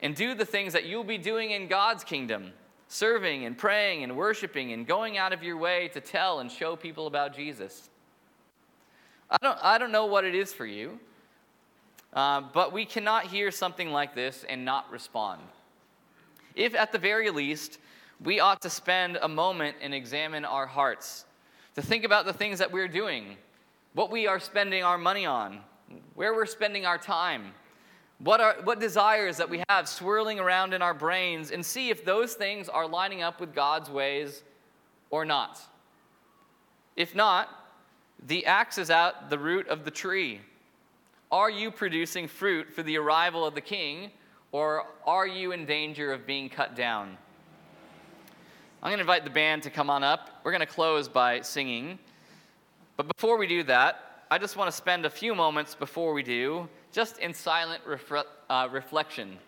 and 0.01 0.15
do 0.15 0.33
the 0.33 0.43
things 0.43 0.73
that 0.73 0.85
you'll 0.85 1.03
be 1.03 1.19
doing 1.19 1.51
in 1.51 1.67
God's 1.67 2.03
kingdom 2.03 2.51
serving 2.89 3.45
and 3.45 3.57
praying 3.57 4.03
and 4.03 4.15
worshiping 4.15 4.71
and 4.71 4.87
going 4.87 5.17
out 5.17 5.33
of 5.33 5.43
your 5.43 5.57
way 5.57 5.89
to 5.89 5.99
tell 5.99 6.39
and 6.39 6.51
show 6.51 6.75
people 6.75 7.07
about 7.07 7.35
Jesus. 7.35 7.89
I 9.29 9.37
don't, 9.41 9.59
I 9.61 9.77
don't 9.77 9.91
know 9.91 10.05
what 10.05 10.23
it 10.23 10.33
is 10.33 10.53
for 10.53 10.65
you, 10.65 10.99
uh, 12.13 12.41
but 12.53 12.71
we 12.71 12.85
cannot 12.85 13.25
hear 13.25 13.51
something 13.51 13.91
like 13.91 14.15
this 14.15 14.45
and 14.47 14.63
not 14.63 14.89
respond. 14.89 15.41
If, 16.55 16.75
at 16.75 16.91
the 16.91 16.97
very 16.97 17.29
least, 17.29 17.77
we 18.23 18.39
ought 18.39 18.61
to 18.61 18.69
spend 18.69 19.17
a 19.21 19.27
moment 19.27 19.77
and 19.81 19.93
examine 19.93 20.45
our 20.45 20.65
hearts, 20.65 21.25
to 21.75 21.81
think 21.81 22.03
about 22.03 22.25
the 22.25 22.33
things 22.33 22.59
that 22.59 22.71
we're 22.71 22.87
doing, 22.87 23.37
what 23.93 24.11
we 24.11 24.27
are 24.27 24.39
spending 24.39 24.83
our 24.83 24.97
money 24.97 25.25
on, 25.25 25.59
where 26.15 26.33
we're 26.33 26.45
spending 26.45 26.85
our 26.85 26.97
time, 26.97 27.53
what, 28.19 28.41
are, 28.41 28.55
what 28.63 28.79
desires 28.79 29.37
that 29.37 29.49
we 29.49 29.63
have 29.69 29.87
swirling 29.87 30.39
around 30.39 30.73
in 30.73 30.81
our 30.81 30.93
brains, 30.93 31.51
and 31.51 31.63
see 31.63 31.89
if 31.89 32.03
those 32.03 32.33
things 32.33 32.67
are 32.67 32.87
lining 32.87 33.21
up 33.21 33.39
with 33.39 33.53
God's 33.53 33.89
ways 33.89 34.43
or 35.11 35.23
not. 35.23 35.59
If 36.95 37.13
not, 37.13 37.49
the 38.25 38.47
axe 38.47 38.79
is 38.79 38.89
at 38.89 39.29
the 39.29 39.37
root 39.37 39.67
of 39.67 39.85
the 39.85 39.91
tree. 39.91 40.41
Are 41.31 41.51
you 41.51 41.69
producing 41.69 42.27
fruit 42.27 42.73
for 42.73 42.81
the 42.81 42.97
arrival 42.97 43.45
of 43.45 43.53
the 43.53 43.61
king, 43.61 44.09
or 44.51 44.87
are 45.05 45.27
you 45.27 45.51
in 45.51 45.67
danger 45.67 46.11
of 46.11 46.25
being 46.25 46.49
cut 46.49 46.75
down? 46.75 47.17
I'm 48.83 48.89
going 48.89 48.99
to 48.99 49.01
invite 49.01 49.23
the 49.23 49.31
band 49.31 49.63
to 49.63 49.71
come 49.71 49.89
on 49.89 50.03
up. 50.03 50.39
We're 50.43 50.51
going 50.51 50.59
to 50.59 50.67
close 50.67 51.09
by 51.09 51.41
singing. 51.41 51.97
But 52.95 53.07
before 53.07 53.37
we 53.37 53.47
do 53.47 53.63
that, 53.63 54.25
I 54.29 54.37
just 54.37 54.55
want 54.55 54.69
to 54.69 54.75
spend 54.75 55.03
a 55.03 55.09
few 55.09 55.33
moments 55.33 55.73
before 55.73 56.13
we 56.13 56.21
do, 56.21 56.69
just 56.91 57.17
in 57.17 57.33
silent 57.33 57.83
refre- 57.85 58.25
uh, 58.51 58.67
reflection, 58.71 59.39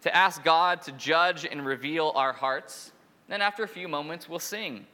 to 0.00 0.16
ask 0.16 0.42
God 0.42 0.80
to 0.82 0.92
judge 0.92 1.44
and 1.44 1.64
reveal 1.64 2.10
our 2.14 2.32
hearts. 2.32 2.92
Then, 3.28 3.42
after 3.42 3.64
a 3.64 3.68
few 3.68 3.86
moments, 3.86 4.30
we'll 4.30 4.38
sing. 4.38 4.86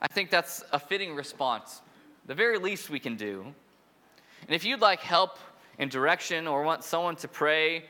I 0.00 0.08
think 0.08 0.30
that's 0.30 0.64
a 0.72 0.80
fitting 0.80 1.14
response, 1.14 1.80
the 2.26 2.34
very 2.34 2.58
least 2.58 2.90
we 2.90 2.98
can 2.98 3.14
do. 3.14 3.44
And 4.46 4.50
if 4.50 4.64
you'd 4.64 4.80
like 4.80 4.98
help 4.98 5.38
and 5.78 5.88
direction 5.88 6.48
or 6.48 6.64
want 6.64 6.82
someone 6.82 7.14
to 7.16 7.28
pray 7.28 7.84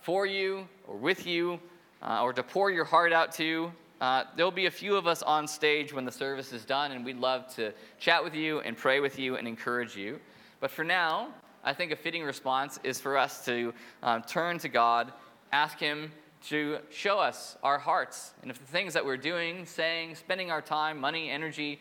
for 0.00 0.24
you 0.24 0.66
or 0.88 0.96
with 0.96 1.26
you 1.26 1.60
uh, 2.02 2.22
or 2.22 2.32
to 2.32 2.42
pour 2.42 2.70
your 2.70 2.84
heart 2.84 3.12
out 3.12 3.32
to, 3.32 3.72
uh, 4.00 4.24
there'll 4.36 4.50
be 4.50 4.66
a 4.66 4.70
few 4.70 4.96
of 4.96 5.06
us 5.06 5.22
on 5.22 5.46
stage 5.46 5.92
when 5.92 6.04
the 6.04 6.12
service 6.12 6.52
is 6.52 6.64
done, 6.64 6.92
and 6.92 7.04
we'd 7.04 7.18
love 7.18 7.54
to 7.54 7.72
chat 8.00 8.22
with 8.22 8.34
you 8.34 8.60
and 8.60 8.76
pray 8.76 8.98
with 8.98 9.18
you 9.18 9.36
and 9.36 9.46
encourage 9.46 9.96
you. 9.96 10.18
But 10.60 10.70
for 10.70 10.82
now, 10.84 11.28
I 11.62 11.72
think 11.72 11.92
a 11.92 11.96
fitting 11.96 12.24
response 12.24 12.80
is 12.82 13.00
for 13.00 13.16
us 13.16 13.44
to 13.44 13.72
um, 14.02 14.22
turn 14.22 14.58
to 14.58 14.68
God, 14.68 15.12
ask 15.52 15.78
Him 15.78 16.10
to 16.48 16.78
show 16.90 17.20
us 17.20 17.56
our 17.62 17.78
hearts, 17.78 18.34
and 18.42 18.50
if 18.50 18.58
the 18.58 18.66
things 18.66 18.92
that 18.94 19.04
we're 19.04 19.16
doing, 19.16 19.64
saying, 19.64 20.16
spending 20.16 20.50
our 20.50 20.60
time, 20.60 20.98
money, 20.98 21.30
energy, 21.30 21.80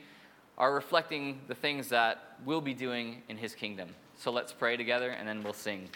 are 0.59 0.75
reflecting 0.75 1.41
the 1.47 1.55
things 1.55 1.89
that 1.89 2.37
we'll 2.45 2.61
be 2.61 2.75
doing 2.75 3.23
in 3.29 3.37
His 3.37 3.55
kingdom. 3.55 3.89
So 4.15 4.31
let's 4.31 4.53
pray 4.53 4.77
together, 4.77 5.09
and 5.09 5.27
then 5.27 5.41
we'll 5.41 5.53
sing. 5.53 5.89